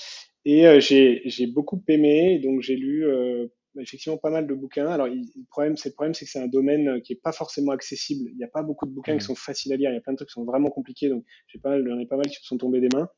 [0.45, 3.47] Et euh, j'ai j'ai beaucoup aimé, donc j'ai lu euh,
[3.79, 4.89] effectivement pas mal de bouquins.
[4.89, 7.33] Alors il- le problème, c'est le problème, c'est que c'est un domaine qui est pas
[7.33, 8.31] forcément accessible.
[8.33, 9.91] Il n'y a pas beaucoup de bouquins qui hmm, sont faciles à lire.
[9.91, 11.99] Il y a plein de trucs qui sont vraiment compliqués, donc j'ai pas mal, j'en
[11.99, 13.09] ai pas mal qui me sont tombés des mains.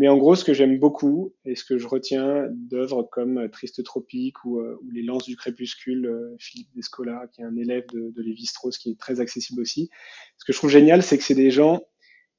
[0.00, 3.48] Mais en gros, ce que j'aime beaucoup et ce que je retiens d'œuvres comme euh,
[3.48, 7.54] Triste Tropique ou, euh, ou Les Lances du Crépuscule, euh, Philippe Descola, qui est un
[7.54, 9.90] élève de, de Lévi-Strauss, qui est très accessible aussi.
[10.38, 11.82] Ce que je trouve génial, c'est que c'est des gens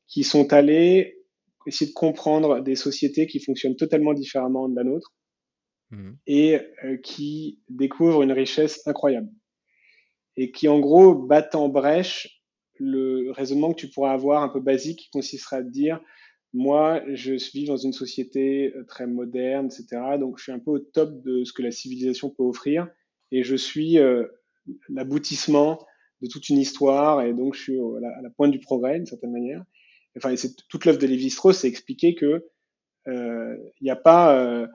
[0.08, 1.19] qui sont allés
[1.67, 5.13] essayer de comprendre des sociétés qui fonctionnent totalement différemment de la nôtre
[5.91, 9.30] hmm, et euh, qui découvrent une richesse incroyable
[10.36, 12.41] et qui en gros battent en brèche
[12.80, 16.02] le raisonnement que tu pourras avoir un peu basique qui consistera à te dire
[16.54, 20.72] moi je vis dans une société euh, très moderne etc donc je suis un peu
[20.72, 22.88] au top de ce que la civilisation peut offrir.
[23.34, 24.26] Et je suis euh,
[24.90, 25.80] l'aboutissement
[26.22, 27.22] de toute une histoire.
[27.22, 29.64] Et donc je suis à la, pointe du progrès d'une certaine manière.
[30.18, 32.46] Enfin c'est toute l'œuvre de Lévi-Strauss c'est expliquer que
[33.08, 34.68] euh, il n'y a pas euh,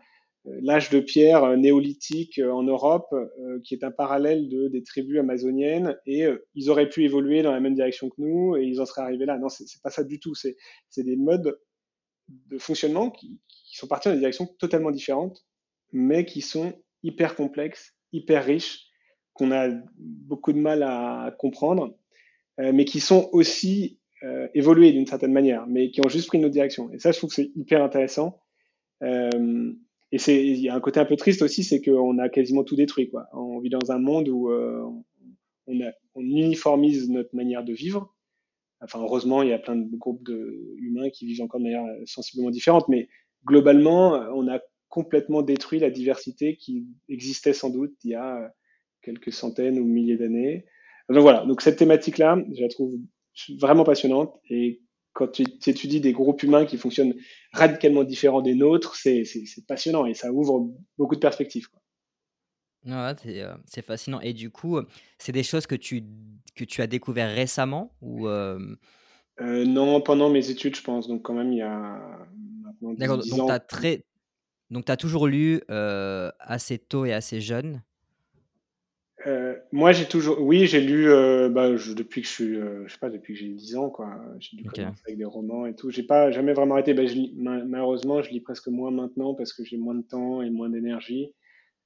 [0.63, 4.83] l'âge de pierre euh, néolithique euh, en Europe, euh, qui est un parallèle de, des
[4.83, 8.65] tribus amazoniennes, et euh, ils auraient pu évoluer dans la même direction que nous, et
[8.65, 9.39] ils en seraient arrivés là.
[9.39, 10.35] Non, c'est pas ça du tout.
[10.35, 10.57] C'est
[11.03, 11.59] des modes
[12.29, 13.41] de fonctionnement qui,
[13.73, 15.45] sont partis dans des directions totalement différentes,
[15.93, 18.87] mais qui sont hyper complexes, hyper riches,
[19.35, 21.95] qu'on a beaucoup de mal à comprendre,
[22.59, 26.39] euh, mais qui sont aussi euh, évolués d'une certaine manière, mais qui ont juste pris
[26.39, 26.91] une autre direction.
[26.93, 28.41] Et ça, je trouve que c'est hyper intéressant.
[29.03, 29.75] Euh,
[30.11, 32.65] et c'est, il y a un côté un peu triste aussi, c'est qu'on a quasiment
[32.65, 33.27] tout détruit, quoi.
[33.35, 38.16] On vit dans un monde où on, a, on uniformise notre manière de vivre.
[38.83, 41.87] Enfin, heureusement, il y a plein de groupes de humains qui vivent encore de manière
[42.05, 43.09] sensiblement différente, mais
[43.45, 48.53] globalement, on a complètement détruit la diversité qui existait sans doute il y a
[49.03, 50.67] quelques centaines ou milliers d'années.
[51.09, 52.95] Donc voilà, donc cette thématique-là, je la trouve
[53.61, 57.15] vraiment passionnante et quand tu, tu étudies des groupes humains qui fonctionnent
[57.53, 59.25] radicalement différents des nôtres, c'est
[59.67, 61.69] passionnant et ça ouvre beaucoup de perspectives.
[62.87, 64.21] Ouais, c'est euh, c'est fascinant.
[64.21, 64.87] Et du coup, euh,
[65.19, 66.05] c'est des choses que tu,
[66.55, 68.77] que tu as découvert récemment ou euh,
[69.41, 72.27] Euh, non, pendant mes études, je pense, donc quand même il y a
[72.63, 73.53] maintenant D'accord, 10 donc tu ans.
[73.53, 74.05] as très,
[74.71, 77.83] donc tu toujours lu euh, assez tôt et assez jeune?
[79.27, 82.87] Euh, moi, j'ai toujours, oui, j'ai lu euh, bah, je- depuis que je suis, euh,
[82.87, 84.21] je sais pas, depuis que j'ai 10 ans, quoi.
[84.39, 84.79] J'ai dû Ok.
[84.79, 85.91] commencer avec des romans et tout.
[85.91, 86.93] J'ai pas jamais vraiment arrêté.
[86.95, 90.03] Bah, je lis- ma- malheureusement, je lis presque moins maintenant parce que j'ai moins de
[90.03, 91.33] temps et moins d'énergie.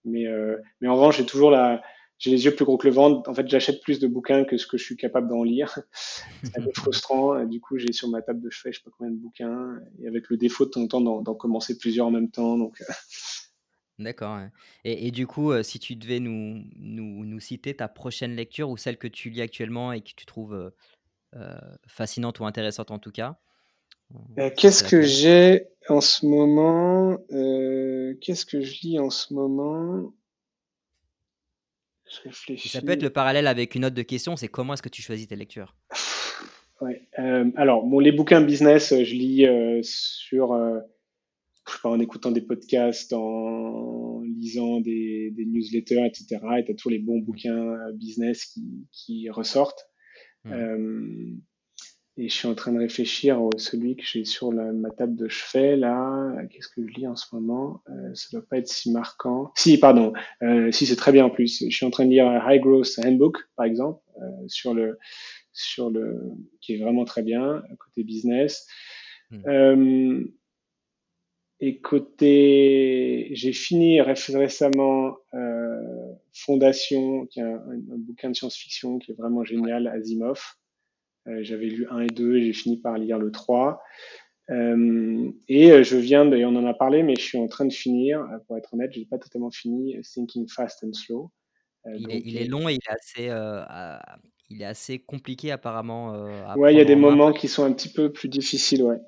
[0.05, 1.83] Mais, euh, mais en revanche, j'ai toujours la,
[2.19, 3.29] j'ai les yeux plus gros que le ventre.
[3.29, 5.79] En fait, j'achète plus de bouquins que ce que je suis capable d'en lire.
[6.43, 7.45] C'est un peu frustrant.
[7.45, 10.09] Du coup, j'ai sur ma table de chevet, je sais pas combien de bouquins, et
[10.09, 12.57] avec le défaut de en temps d'en commencer plusieurs en même temps.
[12.57, 12.93] Donc, euh,
[13.99, 14.41] D'accord.
[14.85, 18.79] Et, du coup, euh, si tu devais nous, nous, nous citer ta prochaine lecture ou
[18.79, 20.73] celle que tu lis actuellement et que tu trouves
[21.87, 23.39] fascinante ou intéressante en tout cas,
[24.15, 29.33] euh, ce qu'est-ce que j'ai en ce moment euh, Qu'est-ce que je lis en ce
[29.35, 30.13] moment?
[32.07, 33.03] Je Et ça peut être réfléchis.
[33.03, 35.77] le parallèle avec une autre de question, c'est comment est-ce que tu choisis tes lectures?
[36.81, 37.07] Ouais.
[37.19, 39.47] Euh, alors, bon, les bouquins business, je lis
[39.85, 46.41] sur, je sais pas, en écoutant des podcasts, en lisant des, des newsletters, etc.
[46.59, 49.89] Et tu as tous les bons bouquins business qui, qui ressortent.
[50.45, 51.39] Hmm.
[52.21, 54.91] Euh, et je suis en train de réfléchir à celui que j'ai sur la- ma
[54.91, 56.35] table de chevet, là.
[56.51, 59.53] Qu'est-ce que je lis en ce moment euh, Ça doit pas être si marquant.
[59.57, 60.13] Si, pardon.
[60.43, 61.65] Euh, si, c'est très bien en plus.
[61.69, 64.99] Je suis en train de lire High Growth Handbook, par exemple, euh, sur le,
[65.53, 66.21] sur le,
[66.61, 68.67] qui est vraiment très bien, côté business.
[69.47, 70.25] Euh,
[71.63, 78.35] et côté, j'ai fini ré- récemment euh, Fondation, qui est un, un- un bouquin de
[78.37, 80.41] science-fiction qui est vraiment génial, Asimov.
[81.27, 83.83] J'avais lu 1 et 2 et j'ai fini par lire le 3.
[84.49, 84.55] et
[85.85, 88.57] je viens, de, on en a parlé, mais je suis en train de finir, pour
[88.57, 91.31] être honnête, je n'ai pas totalement fini Thinking Fast and Slow.
[91.87, 93.31] il, est, il, est, long et il est assez,
[94.51, 96.15] il est assez compliqué apparemment.
[96.15, 98.99] Euh, ouais, il y a des moments qui sont un petit peu plus difficiles, ouais.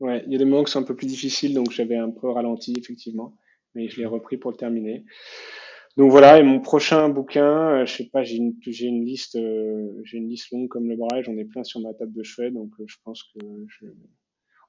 [0.00, 2.10] Ouais, il y a des moments qui sont un peu plus difficiles, donc j'avais un
[2.10, 3.36] peu ralenti effectivement,
[3.74, 5.04] mais je l'ai repris pour le terminer.
[5.96, 9.36] Donc voilà, et mon prochain bouquin, euh, je sais pas, j'ai une, j'ai une liste,
[9.36, 12.22] euh, j'ai une liste longue comme le bras, j'en ai plein sur ma table de
[12.22, 13.86] chevet, donc je pense que je...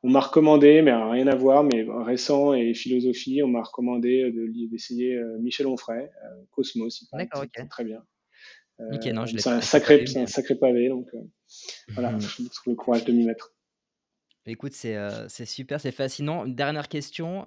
[0.03, 4.69] on m'a recommandé, mais rien à voir, mais récent et philosophie, on m'a recommandé de,
[4.69, 6.09] d'essayer Michel Onfray,
[6.51, 8.01] Cosmos, il paraît, très bien.
[8.80, 11.19] Euh, c'est un sacré, un sacré pavé, donc euh,
[11.89, 12.21] voilà, mmh.
[12.21, 13.53] je trouve le courage de m'y mettre.
[14.45, 16.45] Écoute, c'est euh, super, c'est fascinant.
[16.45, 17.43] Dernière question,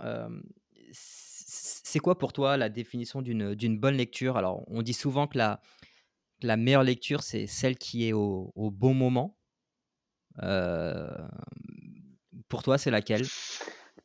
[1.90, 4.36] c'est quoi pour toi la définition d'une bonne lecture?
[4.36, 5.60] Alors, on dit souvent que la,
[6.42, 9.36] la meilleure lecture, c'est celle qui est au, au bon moment.
[12.48, 13.22] pour toi, c'est laquelle?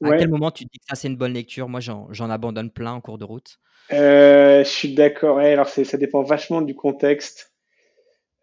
[0.03, 1.69] À quel moment tu te dis que ça, c'est une bonne lecture?
[1.69, 3.59] Moi, j'en abandonne plein en cours de route.
[3.93, 5.37] Euh, je suis d'accord.
[5.39, 7.53] alors ça dépend vachement du contexte.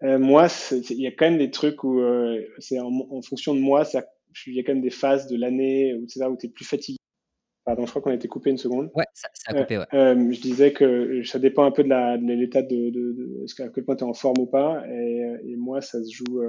[0.03, 3.61] Euh, moi, il y a quand même des trucs où euh, c'est en, fonction de
[3.61, 3.85] moi.
[4.47, 6.99] Il y a quand même des phases de l'année où, où tu es plus fatigué.
[7.65, 8.91] Pardon, je crois qu'on a été coupé une seconde.
[8.95, 9.87] Ouais, ça, a coupé, ouais.
[9.93, 13.85] je disais que ça dépend un peu de l'état de, de, de, de, à quel
[13.85, 14.83] point tu es en forme ou pas.
[14.89, 16.43] Et, et moi, ça se joue,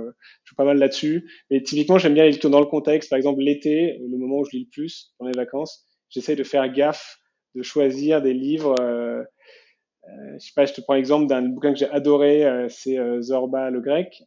[0.44, 1.30] joue pas mal là-dessus.
[1.52, 3.12] Mais typiquement, j'aime bien les lectures dans le contexte.
[3.12, 6.44] Par exemple, l'été, le moment où je lis le plus, dans les vacances, j'essaye de
[6.44, 7.20] faire gaffe
[7.56, 8.76] de choisir des livres.
[8.80, 9.24] Euh,
[10.06, 12.98] euh, je sais pas, je te prends l'exemple d'un bouquin que j'ai adoré, euh, c'est
[13.22, 14.24] Zorba le grec.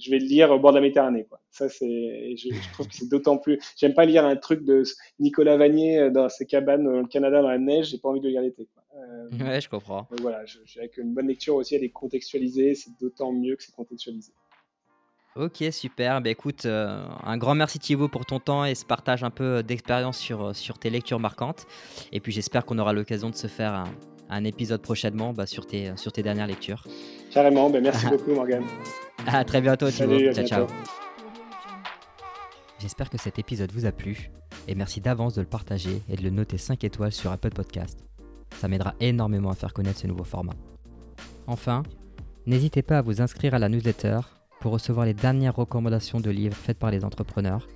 [0.00, 1.26] Je vais le lire au bord de la Méditerranée.
[1.28, 1.40] Quoi.
[1.50, 3.58] Ça, c'est, je, trouve que c'est d'autant plus.
[3.76, 4.82] J'aime pas lire un truc de
[5.18, 7.90] Nicolas Vanier dans ses cabanes au Canada dans la neige.
[7.90, 8.68] J'ai pas envie de le lire l'été.
[9.40, 10.06] ouais, je comprends.
[10.20, 12.74] Voilà, je, avec une bonne lecture aussi, elle est contextualisée.
[12.74, 14.32] C'est d'autant mieux que c'est contextualisé.
[15.34, 16.20] Ok, super.
[16.20, 19.62] Bah, écoute, euh, un grand merci Thibaut pour ton temps et ce partage un peu
[19.62, 21.66] d'expérience sur, euh, sur tes lectures marquantes.
[22.12, 23.84] Et puis j'espère qu'on aura l'occasion de se faire un,
[24.32, 26.84] un épisode prochainement bah, sur, tes, sur tes dernières lectures.
[27.32, 28.62] Carrément, bah, merci beaucoup Morgan.
[29.26, 30.32] À très bientôt Thibaut.
[30.32, 30.66] ciao, ciao.
[32.78, 34.30] J'espère que cet épisode vous a plu
[34.66, 37.98] et merci d'avance de le partager et de le noter 5 étoiles sur Apple Podcast.
[38.58, 40.54] Ça m'aidera énormément à faire connaître ce nouveau format.
[41.46, 41.82] Enfin,
[42.46, 44.20] n'hésitez pas à vous inscrire à la newsletter
[44.60, 47.66] pour recevoir les dernières recommandations de livres faites par les entrepreneurs,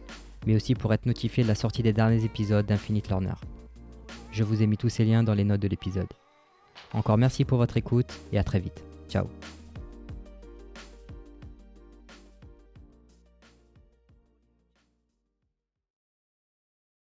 [0.47, 3.35] mais aussi pour être notifié de la sortie des derniers épisodes d'Infinite Learner.
[4.33, 6.09] Je vous ai mis tous ces liens dans les notes de l'épisode.
[6.93, 8.83] Encore merci pour votre écoute et à très vite.
[9.09, 9.27] Ciao